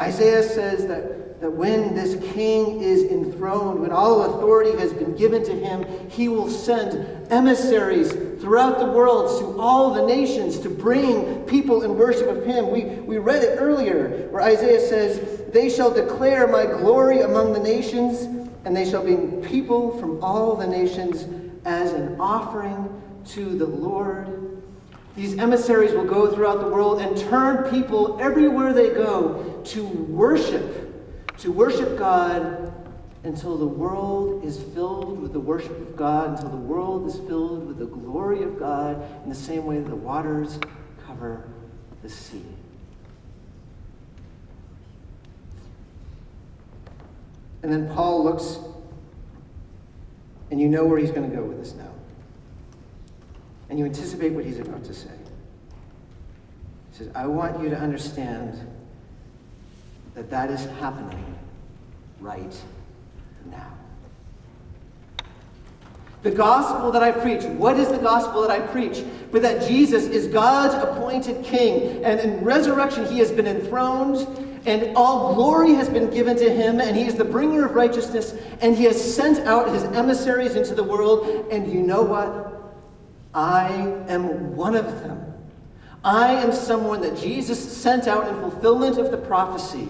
Isaiah 0.00 0.42
says 0.42 0.86
that 0.88 1.13
that 1.40 1.50
when 1.50 1.94
this 1.94 2.14
king 2.32 2.80
is 2.80 3.02
enthroned, 3.04 3.80
when 3.80 3.90
all 3.90 4.22
authority 4.22 4.78
has 4.78 4.92
been 4.92 5.14
given 5.16 5.44
to 5.44 5.52
him, 5.52 5.84
he 6.08 6.28
will 6.28 6.48
send 6.48 7.30
emissaries 7.30 8.12
throughout 8.40 8.78
the 8.78 8.86
world 8.86 9.40
to 9.40 9.60
all 9.60 9.92
the 9.92 10.06
nations 10.06 10.58
to 10.60 10.70
bring 10.70 11.42
people 11.44 11.82
in 11.82 11.96
worship 11.96 12.28
of 12.28 12.44
him. 12.44 12.70
We, 12.70 12.84
we 12.84 13.18
read 13.18 13.42
it 13.42 13.58
earlier 13.60 14.28
where 14.30 14.42
Isaiah 14.42 14.80
says, 14.80 15.50
They 15.52 15.68
shall 15.68 15.92
declare 15.92 16.46
my 16.46 16.66
glory 16.66 17.20
among 17.20 17.52
the 17.52 17.60
nations, 17.60 18.22
and 18.64 18.76
they 18.76 18.88
shall 18.88 19.02
bring 19.02 19.42
people 19.42 19.98
from 19.98 20.22
all 20.22 20.54
the 20.56 20.66
nations 20.66 21.26
as 21.64 21.92
an 21.92 22.16
offering 22.20 23.02
to 23.26 23.58
the 23.58 23.66
Lord. 23.66 24.62
These 25.16 25.38
emissaries 25.38 25.92
will 25.92 26.04
go 26.04 26.32
throughout 26.32 26.60
the 26.60 26.68
world 26.68 27.00
and 27.00 27.16
turn 27.16 27.70
people 27.70 28.18
everywhere 28.20 28.72
they 28.72 28.90
go 28.90 29.62
to 29.64 29.84
worship 29.84 30.83
to 31.38 31.52
worship 31.52 31.98
God 31.98 32.72
until 33.24 33.56
the 33.56 33.66
world 33.66 34.44
is 34.44 34.62
filled 34.74 35.20
with 35.20 35.32
the 35.32 35.40
worship 35.40 35.80
of 35.80 35.96
God, 35.96 36.30
until 36.30 36.50
the 36.50 36.56
world 36.56 37.06
is 37.08 37.16
filled 37.26 37.66
with 37.66 37.78
the 37.78 37.86
glory 37.86 38.42
of 38.42 38.58
God 38.58 39.02
in 39.24 39.30
the 39.30 39.34
same 39.34 39.64
way 39.64 39.78
that 39.78 39.88
the 39.88 39.96
waters 39.96 40.58
cover 41.06 41.48
the 42.02 42.08
sea. 42.08 42.44
And 47.62 47.72
then 47.72 47.88
Paul 47.94 48.24
looks, 48.24 48.58
and 50.50 50.60
you 50.60 50.68
know 50.68 50.84
where 50.84 50.98
he's 50.98 51.10
going 51.10 51.28
to 51.28 51.34
go 51.34 51.42
with 51.42 51.58
this 51.58 51.72
now. 51.72 51.90
And 53.70 53.78
you 53.78 53.86
anticipate 53.86 54.32
what 54.32 54.44
he's 54.44 54.58
about 54.58 54.84
to 54.84 54.92
say. 54.92 55.08
He 56.90 56.98
says, 56.98 57.08
I 57.14 57.26
want 57.26 57.62
you 57.62 57.70
to 57.70 57.76
understand 57.76 58.60
that 60.14 60.30
that 60.30 60.50
is 60.50 60.64
happening 60.80 61.36
right 62.20 62.56
now. 63.50 63.72
The 66.22 66.30
gospel 66.30 66.90
that 66.92 67.02
I 67.02 67.12
preach, 67.12 67.44
what 67.44 67.78
is 67.78 67.88
the 67.88 67.98
gospel 67.98 68.40
that 68.42 68.50
I 68.50 68.60
preach? 68.60 69.04
But 69.30 69.42
that 69.42 69.68
Jesus 69.68 70.04
is 70.04 70.26
God's 70.28 70.74
appointed 70.74 71.44
king, 71.44 72.02
and 72.02 72.18
in 72.18 72.42
resurrection 72.42 73.04
he 73.06 73.18
has 73.18 73.30
been 73.30 73.46
enthroned, 73.46 74.26
and 74.64 74.96
all 74.96 75.34
glory 75.34 75.74
has 75.74 75.90
been 75.90 76.08
given 76.08 76.36
to 76.38 76.48
him, 76.48 76.80
and 76.80 76.96
he 76.96 77.04
is 77.04 77.16
the 77.16 77.24
bringer 77.24 77.66
of 77.66 77.74
righteousness, 77.74 78.34
and 78.62 78.74
he 78.74 78.84
has 78.84 79.14
sent 79.14 79.40
out 79.40 79.68
his 79.68 79.82
emissaries 79.82 80.54
into 80.54 80.74
the 80.74 80.82
world, 80.82 81.48
and 81.50 81.70
you 81.70 81.82
know 81.82 82.00
what? 82.00 82.52
I 83.34 83.68
am 84.08 84.56
one 84.56 84.76
of 84.76 84.86
them. 85.02 85.20
I 86.02 86.32
am 86.34 86.52
someone 86.52 87.02
that 87.02 87.18
Jesus 87.18 87.58
sent 87.58 88.06
out 88.06 88.28
in 88.28 88.34
fulfillment 88.40 88.96
of 88.96 89.10
the 89.10 89.18
prophecy. 89.18 89.88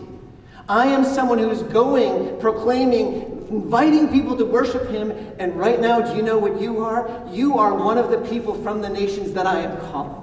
I 0.69 0.87
am 0.87 1.05
someone 1.05 1.39
who 1.39 1.51
is 1.51 1.63
going, 1.63 2.39
proclaiming, 2.41 3.47
inviting 3.51 4.09
people 4.09 4.37
to 4.37 4.45
worship 4.45 4.89
him. 4.89 5.11
And 5.39 5.57
right 5.57 5.81
now, 5.81 6.01
do 6.01 6.17
you 6.17 6.23
know 6.23 6.39
what 6.39 6.61
you 6.61 6.83
are? 6.83 7.09
You 7.31 7.59
are 7.59 7.75
one 7.75 7.99
of 7.99 8.11
the 8.11 8.19
people 8.19 8.55
from 8.63 8.81
the 8.81 8.89
nations 8.89 9.33
that 9.33 9.47
I 9.47 9.61
am 9.61 9.77
calling. 9.91 10.23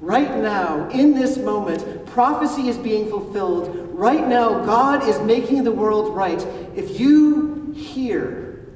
Right 0.00 0.36
now, 0.38 0.88
in 0.88 1.14
this 1.14 1.36
moment, 1.36 2.06
prophecy 2.06 2.68
is 2.68 2.78
being 2.78 3.08
fulfilled. 3.08 3.68
Right 3.92 4.26
now, 4.26 4.64
God 4.64 5.06
is 5.06 5.20
making 5.20 5.62
the 5.62 5.72
world 5.72 6.16
right. 6.16 6.44
If 6.74 6.98
you 6.98 7.72
hear, 7.76 8.66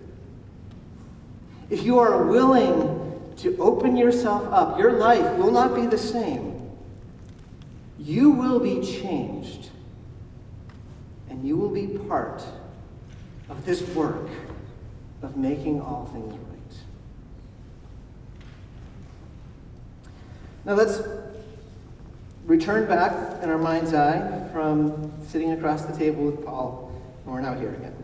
if 1.70 1.82
you 1.82 1.98
are 1.98 2.24
willing 2.24 3.00
to 3.38 3.56
open 3.56 3.96
yourself 3.96 4.46
up, 4.52 4.78
your 4.78 4.92
life 4.92 5.36
will 5.36 5.50
not 5.50 5.74
be 5.74 5.86
the 5.86 5.98
same. 5.98 6.70
You 7.98 8.30
will 8.30 8.60
be 8.60 8.82
changed 8.82 9.70
you 11.46 11.56
will 11.56 11.68
be 11.68 11.86
part 12.08 12.42
of 13.48 13.64
this 13.66 13.82
work 13.88 14.28
of 15.22 15.36
making 15.36 15.80
all 15.80 16.06
things 16.06 16.32
right. 16.32 16.78
Now 20.64 20.74
let's 20.74 21.02
return 22.46 22.86
back 22.86 23.42
in 23.42 23.50
our 23.50 23.58
mind's 23.58 23.94
eye 23.94 24.48
from 24.52 25.12
sitting 25.26 25.52
across 25.52 25.84
the 25.84 25.96
table 25.96 26.24
with 26.24 26.44
Paul, 26.44 26.92
and 27.24 27.34
we're 27.34 27.40
now 27.40 27.54
here 27.54 27.70
again. 27.74 27.94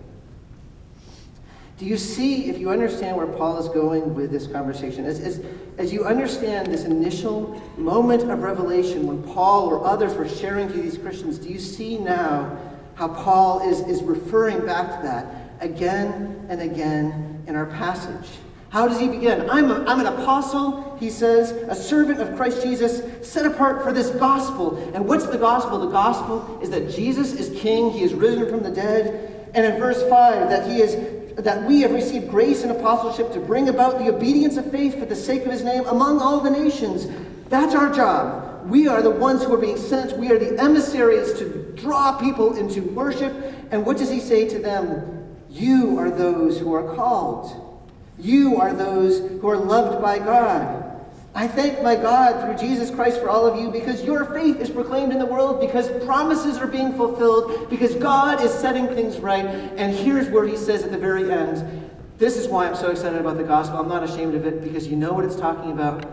Do 1.78 1.86
you 1.86 1.96
see, 1.96 2.50
if 2.50 2.58
you 2.58 2.70
understand 2.70 3.16
where 3.16 3.26
Paul 3.26 3.58
is 3.58 3.68
going 3.70 4.14
with 4.14 4.30
this 4.30 4.46
conversation, 4.46 5.06
as, 5.06 5.18
as, 5.20 5.42
as 5.78 5.90
you 5.90 6.04
understand 6.04 6.66
this 6.66 6.84
initial 6.84 7.58
moment 7.78 8.30
of 8.30 8.42
revelation 8.42 9.06
when 9.06 9.22
Paul 9.22 9.68
or 9.68 9.86
others 9.86 10.12
were 10.12 10.28
sharing 10.28 10.68
to 10.68 10.74
these 10.74 10.98
Christians, 10.98 11.38
do 11.38 11.48
you 11.48 11.58
see 11.58 11.96
now 11.96 12.69
how 13.00 13.08
Paul 13.08 13.66
is, 13.66 13.80
is 13.88 14.02
referring 14.02 14.66
back 14.66 15.00
to 15.00 15.02
that 15.04 15.54
again 15.60 16.44
and 16.50 16.60
again 16.60 17.42
in 17.46 17.56
our 17.56 17.64
passage. 17.64 18.28
How 18.68 18.86
does 18.86 19.00
he 19.00 19.08
begin? 19.08 19.48
I'm, 19.48 19.70
a, 19.70 19.84
I'm 19.86 20.00
an 20.00 20.06
apostle, 20.06 20.98
he 21.00 21.08
says, 21.08 21.52
a 21.52 21.74
servant 21.74 22.20
of 22.20 22.36
Christ 22.36 22.62
Jesus, 22.62 23.00
set 23.26 23.46
apart 23.46 23.82
for 23.82 23.94
this 23.94 24.10
gospel. 24.10 24.76
And 24.94 25.08
what's 25.08 25.26
the 25.26 25.38
gospel? 25.38 25.78
The 25.78 25.90
gospel 25.90 26.60
is 26.62 26.68
that 26.70 26.90
Jesus 26.90 27.32
is 27.32 27.58
king, 27.58 27.90
he 27.90 28.02
is 28.02 28.12
risen 28.12 28.46
from 28.50 28.62
the 28.62 28.70
dead. 28.70 29.48
And 29.54 29.64
in 29.64 29.80
verse 29.80 30.02
5, 30.02 30.50
that 30.50 30.70
he 30.70 30.82
is 30.82 31.16
that 31.36 31.66
we 31.66 31.80
have 31.80 31.92
received 31.92 32.28
grace 32.28 32.64
and 32.64 32.70
apostleship 32.70 33.32
to 33.32 33.40
bring 33.40 33.70
about 33.70 33.98
the 33.98 34.14
obedience 34.14 34.58
of 34.58 34.70
faith 34.70 34.98
for 34.98 35.06
the 35.06 35.16
sake 35.16 35.46
of 35.46 35.50
his 35.50 35.64
name 35.64 35.86
among 35.86 36.20
all 36.20 36.40
the 36.40 36.50
nations. 36.50 37.06
That's 37.48 37.74
our 37.74 37.90
job. 37.94 38.68
We 38.68 38.88
are 38.88 39.00
the 39.00 39.10
ones 39.10 39.42
who 39.42 39.54
are 39.54 39.58
being 39.58 39.78
sent. 39.78 40.18
We 40.18 40.30
are 40.30 40.38
the 40.38 40.60
emissaries 40.62 41.32
to 41.38 41.59
draw 41.76 42.18
people 42.18 42.56
into 42.56 42.82
worship. 42.82 43.32
And 43.70 43.84
what 43.84 43.96
does 43.96 44.10
he 44.10 44.20
say 44.20 44.48
to 44.48 44.58
them? 44.58 45.36
You 45.48 45.98
are 45.98 46.10
those 46.10 46.58
who 46.58 46.72
are 46.74 46.94
called. 46.94 47.82
You 48.18 48.56
are 48.56 48.72
those 48.72 49.18
who 49.40 49.48
are 49.48 49.56
loved 49.56 50.02
by 50.02 50.18
God. 50.18 50.86
I 51.34 51.46
thank 51.46 51.82
my 51.82 51.94
God 51.94 52.44
through 52.44 52.68
Jesus 52.68 52.90
Christ 52.90 53.20
for 53.20 53.28
all 53.28 53.46
of 53.46 53.58
you 53.58 53.70
because 53.70 54.02
your 54.02 54.24
faith 54.26 54.60
is 54.60 54.68
proclaimed 54.68 55.12
in 55.12 55.18
the 55.18 55.26
world, 55.26 55.60
because 55.60 55.88
promises 56.04 56.58
are 56.58 56.66
being 56.66 56.92
fulfilled, 56.94 57.70
because 57.70 57.94
God 57.94 58.42
is 58.42 58.52
setting 58.52 58.88
things 58.88 59.18
right. 59.18 59.46
And 59.46 59.94
here's 59.94 60.28
where 60.28 60.46
he 60.46 60.56
says 60.56 60.82
at 60.82 60.90
the 60.90 60.98
very 60.98 61.30
end 61.30 61.88
this 62.20 62.36
is 62.36 62.48
why 62.48 62.68
I'm 62.68 62.76
so 62.76 62.90
excited 62.90 63.18
about 63.18 63.38
the 63.38 63.44
gospel. 63.44 63.78
I'm 63.78 63.88
not 63.88 64.04
ashamed 64.04 64.34
of 64.34 64.44
it 64.44 64.62
because 64.62 64.86
you 64.86 64.94
know 64.94 65.14
what 65.14 65.24
it's 65.24 65.36
talking 65.36 65.72
about? 65.72 66.04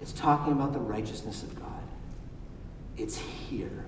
It's 0.00 0.12
talking 0.12 0.52
about 0.52 0.72
the 0.72 0.78
righteousness 0.78 1.42
of 1.42 1.52
God. 1.58 1.82
It's 2.96 3.16
here. 3.16 3.84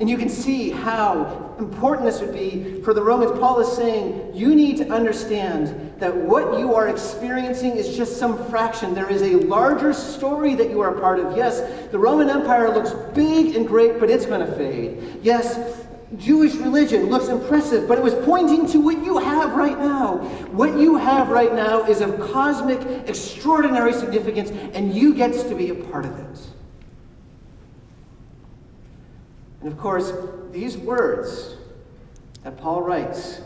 And 0.00 0.10
you 0.10 0.18
can 0.18 0.28
see 0.28 0.70
how 0.70 1.54
important 1.60 2.04
this 2.04 2.20
would 2.20 2.32
be 2.32 2.82
for 2.82 2.94
the 2.94 3.02
Romans. 3.02 3.38
Paul 3.38 3.60
is 3.60 3.70
saying, 3.76 4.34
you 4.34 4.52
need 4.52 4.76
to 4.78 4.88
understand 4.88 5.94
that 6.00 6.14
what 6.14 6.58
you 6.58 6.74
are 6.74 6.88
experiencing 6.88 7.76
is 7.76 7.96
just 7.96 8.16
some 8.18 8.44
fraction. 8.50 8.92
There 8.92 9.08
is 9.08 9.22
a 9.22 9.36
larger 9.46 9.92
story 9.92 10.56
that 10.56 10.68
you 10.68 10.80
are 10.80 10.96
a 10.96 11.00
part 11.00 11.20
of. 11.20 11.36
Yes, 11.36 11.60
the 11.92 11.98
Roman 11.98 12.28
Empire 12.28 12.74
looks 12.74 12.90
big 13.14 13.54
and 13.54 13.68
great, 13.68 14.00
but 14.00 14.10
it's 14.10 14.26
going 14.26 14.44
to 14.44 14.52
fade. 14.56 15.20
Yes, 15.22 15.86
Jewish 16.16 16.54
religion 16.54 17.08
looks 17.08 17.28
impressive, 17.28 17.86
but 17.86 17.96
it 17.96 18.02
was 18.02 18.14
pointing 18.24 18.66
to 18.72 18.80
what 18.80 18.98
you 19.04 19.18
have 19.18 19.54
right 19.54 19.78
now. 19.78 20.18
What 20.50 20.76
you 20.76 20.96
have 20.96 21.28
right 21.28 21.54
now 21.54 21.84
is 21.84 22.00
of 22.00 22.18
cosmic, 22.32 22.80
extraordinary 23.08 23.92
significance, 23.92 24.50
and 24.74 24.92
you 24.92 25.14
get 25.14 25.32
to 25.48 25.54
be 25.54 25.70
a 25.70 25.74
part 25.74 26.04
of 26.04 26.18
it. 26.18 26.53
And 29.64 29.72
of 29.72 29.78
course, 29.78 30.12
these 30.52 30.76
words 30.76 31.56
that 32.42 32.58
Paul 32.58 32.82
writes 32.82 33.40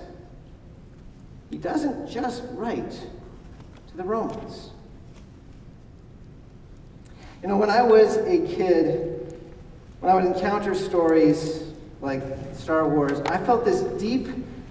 he 1.48 1.56
doesn't 1.56 2.10
just 2.10 2.42
write 2.50 2.90
to 2.90 3.96
the 3.96 4.02
Romans. 4.02 4.70
You 7.40 7.48
know, 7.48 7.56
when 7.56 7.70
I 7.70 7.82
was 7.82 8.16
a 8.16 8.38
kid, 8.52 9.40
when 10.00 10.10
I 10.10 10.14
would 10.16 10.24
encounter 10.24 10.74
stories 10.74 11.62
like 12.02 12.22
Star 12.52 12.88
Wars, 12.88 13.20
I 13.20 13.38
felt 13.38 13.64
this 13.64 13.82
deep, 14.00 14.28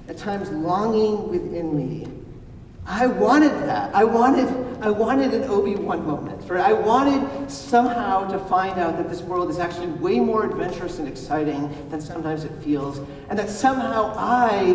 at 0.09 0.17
times, 0.17 0.49
longing 0.49 1.29
within 1.29 1.75
me. 1.75 2.07
I 2.85 3.07
wanted 3.07 3.53
that. 3.63 3.95
I 3.95 4.03
wanted, 4.03 4.49
I 4.81 4.89
wanted 4.89 5.33
an 5.33 5.43
Obi-Wan 5.45 6.05
moment. 6.05 6.49
Right? 6.49 6.63
I 6.63 6.73
wanted 6.73 7.49
somehow 7.49 8.27
to 8.27 8.39
find 8.45 8.79
out 8.79 8.97
that 8.97 9.09
this 9.09 9.21
world 9.21 9.49
is 9.49 9.59
actually 9.59 9.87
way 9.87 10.19
more 10.19 10.45
adventurous 10.45 10.99
and 10.99 11.07
exciting 11.07 11.69
than 11.89 11.99
sometimes 12.01 12.43
it 12.43 12.51
feels, 12.63 12.99
and 13.29 13.37
that 13.39 13.49
somehow 13.49 14.13
I 14.15 14.73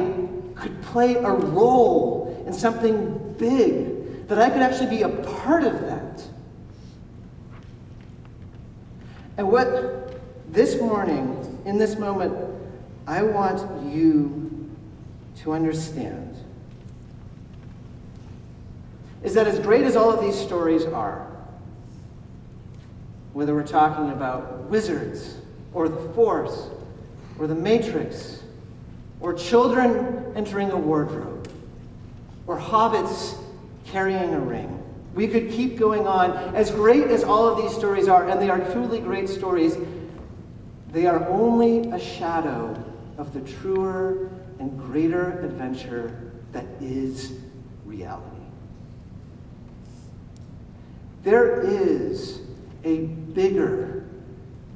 could 0.55 0.83
play 0.83 1.15
a 1.15 1.31
role 1.31 2.45
in 2.47 2.53
something 2.53 3.35
big, 3.38 4.29
that 4.29 4.38
I 4.38 4.51
could 4.51 4.62
actually 4.62 4.91
be 4.91 5.03
a 5.03 5.09
part 5.09 5.65
of 5.65 5.81
that. 5.83 6.23
And 9.37 9.51
what 9.51 10.21
this 10.53 10.81
morning, 10.81 11.61
in 11.65 11.79
this 11.79 11.97
moment, 11.97 12.35
I 13.07 13.23
want 13.23 13.61
you 13.93 14.71
to 15.37 15.53
understand 15.53 16.37
is 19.22 19.35
that 19.35 19.46
as 19.46 19.58
great 19.58 19.85
as 19.85 19.96
all 19.96 20.11
of 20.11 20.20
these 20.20 20.38
stories 20.38 20.85
are, 20.85 21.28
whether 23.32 23.54
we're 23.54 23.66
talking 23.66 24.11
about 24.11 24.62
wizards 24.64 25.37
or 25.72 25.88
the 25.88 26.08
Force 26.12 26.68
or 27.38 27.46
the 27.46 27.54
Matrix 27.54 28.42
or 29.20 29.32
children 29.32 30.32
entering 30.37 30.70
a 30.70 30.76
wardrobe 30.76 31.50
or 32.46 32.58
hobbits 32.58 33.38
carrying 33.87 34.35
a 34.35 34.40
ring, 34.40 34.82
we 35.14 35.28
could 35.28 35.50
keep 35.50 35.78
going 35.78 36.06
on. 36.06 36.32
As 36.54 36.70
great 36.70 37.04
as 37.04 37.22
all 37.22 37.46
of 37.46 37.62
these 37.62 37.76
stories 37.76 38.08
are, 38.08 38.28
and 38.28 38.40
they 38.40 38.50
are 38.50 38.61
truly 38.72 38.98
great 38.98 39.28
stories, 39.28 39.76
they 40.90 41.06
are 41.06 41.26
only 41.28 41.90
a 41.90 41.98
shadow 41.98 42.76
of 43.18 43.32
the 43.32 43.40
truer 43.40 44.30
and 44.58 44.78
greater 44.78 45.40
adventure 45.40 46.32
that 46.52 46.66
is 46.80 47.32
reality. 47.85 48.41
There 51.22 51.61
is 51.61 52.40
a 52.85 52.98
bigger, 53.06 54.04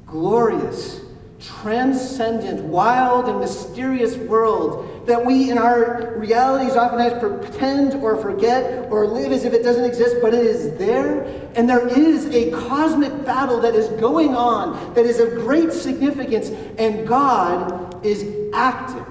glorious, 0.05 1.01
transcendent, 1.39 2.63
wild, 2.63 3.27
and 3.27 3.39
mysterious 3.39 4.15
world 4.15 5.07
that 5.07 5.23
we 5.25 5.51
in 5.51 5.57
our 5.57 6.15
realities 6.17 6.75
oftentimes 6.75 7.19
pretend 7.19 7.95
or 8.01 8.17
forget 8.21 8.89
or 8.91 9.05
live 9.07 9.31
as 9.31 9.45
if 9.45 9.53
it 9.53 9.63
doesn't 9.63 9.85
exist, 9.85 10.17
but 10.21 10.33
it 10.33 10.45
is 10.45 10.77
there. 10.77 11.23
And 11.55 11.69
there 11.69 11.87
is 11.87 12.25
a 12.27 12.51
cosmic 12.51 13.25
battle 13.25 13.59
that 13.61 13.75
is 13.75 13.87
going 13.99 14.35
on 14.35 14.93
that 14.93 15.05
is 15.05 15.19
of 15.19 15.35
great 15.35 15.71
significance, 15.71 16.49
and 16.77 17.07
God 17.07 18.05
is 18.05 18.25
active. 18.53 19.05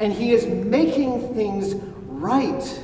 And 0.00 0.12
He 0.12 0.32
is 0.32 0.46
making 0.46 1.34
things 1.34 1.74
right. 2.06 2.80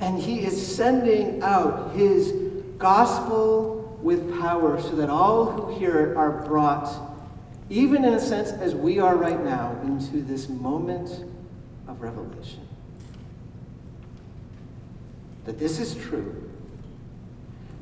And 0.00 0.18
He 0.18 0.40
is 0.40 0.76
sending 0.76 1.42
out 1.42 1.94
His 1.94 2.32
gospel 2.78 3.98
with 4.02 4.40
power 4.40 4.80
so 4.80 4.96
that 4.96 5.10
all 5.10 5.50
who 5.50 5.78
hear 5.78 6.10
it 6.10 6.16
are 6.16 6.42
brought, 6.46 6.90
even 7.68 8.04
in 8.04 8.14
a 8.14 8.20
sense 8.20 8.50
as 8.50 8.74
we 8.74 8.98
are 8.98 9.16
right 9.16 9.42
now, 9.44 9.78
into 9.84 10.22
this 10.22 10.48
moment 10.48 11.24
of 11.86 12.00
revelation. 12.00 12.66
That 15.44 15.58
this 15.58 15.78
is 15.78 15.94
true. 15.94 16.48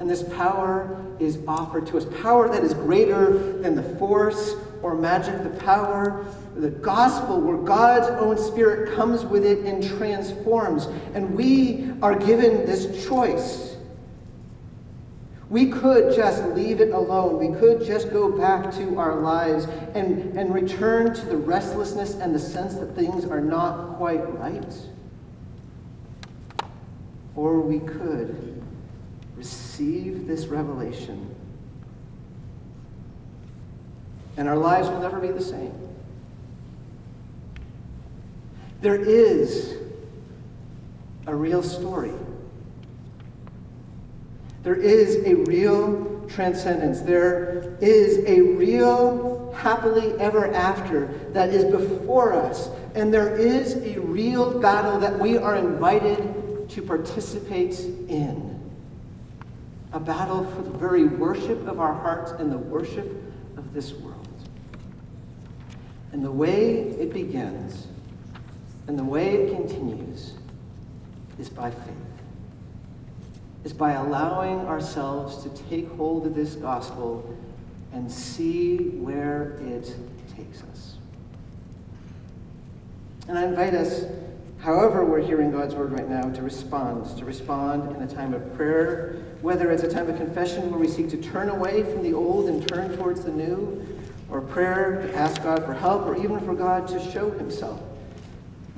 And 0.01 0.09
this 0.09 0.23
power 0.23 1.05
is 1.19 1.39
offered 1.49 1.87
to 1.89 1.99
us. 1.99 2.07
Power 2.23 2.49
that 2.49 2.63
is 2.63 2.75
greater 2.75 3.59
than 3.61 3.75
the 3.75 3.83
force 3.83 4.55
or 4.83 4.95
magic, 4.95 5.43
the 5.43 5.59
power, 5.65 6.25
the 6.61 6.71
gospel, 6.71 7.41
where 7.41 7.57
God's 7.57 8.09
own 8.21 8.37
spirit 8.37 8.95
comes 8.95 9.25
with 9.25 9.45
it 9.45 9.65
and 9.65 9.83
transforms. 9.83 10.87
And 11.15 11.35
we 11.35 11.93
are 12.03 12.19
given 12.19 12.67
this 12.67 13.07
choice 13.07 13.69
we 15.51 15.71
could 15.71 16.15
just 16.15 16.45
leave 16.49 16.81
it 16.81 16.91
alone. 16.91 17.39
We 17.39 17.59
could 17.59 17.85
just 17.85 18.11
go 18.11 18.31
back 18.31 18.71
to 18.75 18.99
our 18.99 19.17
lives 19.17 19.65
and, 19.95 20.37
and 20.39 20.53
return 20.53 21.15
to 21.15 21.27
the 21.27 21.37
restlessness 21.37 22.17
and 22.17 22.35
the 22.35 22.39
sense 22.39 22.75
that 22.75 22.95
things 22.95 23.25
are 23.25 23.41
not 23.41 23.97
quite 23.97 24.21
right. 24.35 24.75
Or 27.35 27.61
we 27.61 27.79
could 27.79 28.63
receive 29.37 30.27
this 30.27 30.47
revelation 30.47 31.35
and 34.37 34.49
our 34.49 34.57
lives 34.57 34.89
will 34.89 35.01
never 35.01 35.19
be 35.19 35.29
the 35.29 35.43
same. 35.43 35.88
There 38.81 38.97
is 38.97 39.77
a 41.27 41.35
real 41.35 41.63
story 41.63 42.13
there 44.69 44.77
is 44.77 45.17
a 45.25 45.35
real 45.35 46.27
transcendence. 46.29 47.01
There 47.01 47.79
is 47.81 48.19
a 48.27 48.43
real 48.43 49.51
happily 49.57 50.13
ever 50.21 50.53
after 50.53 51.07
that 51.33 51.49
is 51.51 51.65
before 51.65 52.35
us. 52.35 52.69
And 52.95 53.11
there 53.11 53.35
is 53.35 53.77
a 53.77 53.99
real 54.01 54.61
battle 54.61 54.99
that 55.01 55.19
we 55.19 55.39
are 55.39 55.57
invited 55.57 56.69
to 56.69 56.83
participate 56.83 57.81
in. 57.81 58.59
A 59.93 60.01
battle 60.01 60.45
for 60.45 60.61
the 60.61 60.77
very 60.77 61.05
worship 61.05 61.67
of 61.67 61.81
our 61.81 61.95
hearts 61.95 62.33
and 62.33 62.53
the 62.53 62.59
worship 62.59 63.11
of 63.57 63.73
this 63.73 63.95
world. 63.95 64.29
And 66.13 66.23
the 66.23 66.31
way 66.31 66.81
it 66.81 67.13
begins 67.13 67.87
and 68.89 68.99
the 68.99 69.05
way 69.05 69.35
it 69.35 69.55
continues 69.55 70.35
is 71.39 71.49
by 71.49 71.71
faith 71.71 71.95
is 73.65 73.73
by 73.73 73.93
allowing 73.93 74.61
ourselves 74.61 75.43
to 75.43 75.51
take 75.65 75.91
hold 75.93 76.27
of 76.27 76.35
this 76.35 76.55
gospel 76.55 77.37
and 77.93 78.11
see 78.11 78.79
where 78.79 79.59
it 79.67 79.95
takes 80.37 80.63
us. 80.63 80.97
And 83.27 83.39
I 83.39 83.45
invite 83.45 83.75
us, 83.75 84.05
however 84.59 85.05
we're 85.05 85.21
hearing 85.21 85.51
God's 85.51 85.75
word 85.75 85.93
right 85.93 86.09
now, 86.09 86.31
to 86.31 86.43
respond, 86.43 87.15
to 87.19 87.25
respond 87.25 87.95
in 87.97 88.03
a 88.03 88.07
time 88.07 88.33
of 88.33 88.55
prayer, 88.55 89.17
whether 89.43 89.71
it's 89.71 89.83
a 89.83 89.91
time 89.91 90.09
of 90.09 90.17
confession 90.17 90.71
where 90.71 90.81
we 90.81 90.89
seek 90.89 91.11
to 91.11 91.17
turn 91.17 91.49
away 91.49 91.83
from 91.83 92.03
the 92.03 92.15
old 92.15 92.49
and 92.49 92.67
turn 92.67 92.97
towards 92.97 93.25
the 93.25 93.33
new, 93.33 93.87
or 94.31 94.41
prayer 94.41 95.03
to 95.03 95.15
ask 95.15 95.43
God 95.43 95.65
for 95.65 95.75
help, 95.75 96.07
or 96.07 96.17
even 96.17 96.41
for 96.41 96.55
God 96.55 96.87
to 96.89 97.11
show 97.11 97.31
himself. 97.33 97.83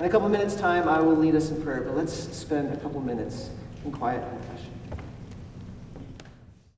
In 0.00 0.06
a 0.06 0.08
couple 0.08 0.30
minutes' 0.30 0.56
time, 0.56 0.88
I 0.88 0.98
will 0.98 1.14
lead 1.14 1.34
us 1.34 1.50
in 1.50 1.62
prayer, 1.62 1.82
but 1.82 1.94
let's 1.94 2.14
spend 2.14 2.72
a 2.72 2.76
couple 2.78 3.02
minutes 3.02 3.50
in 3.84 3.92
quiet 3.92 4.26
confession. 4.30 4.59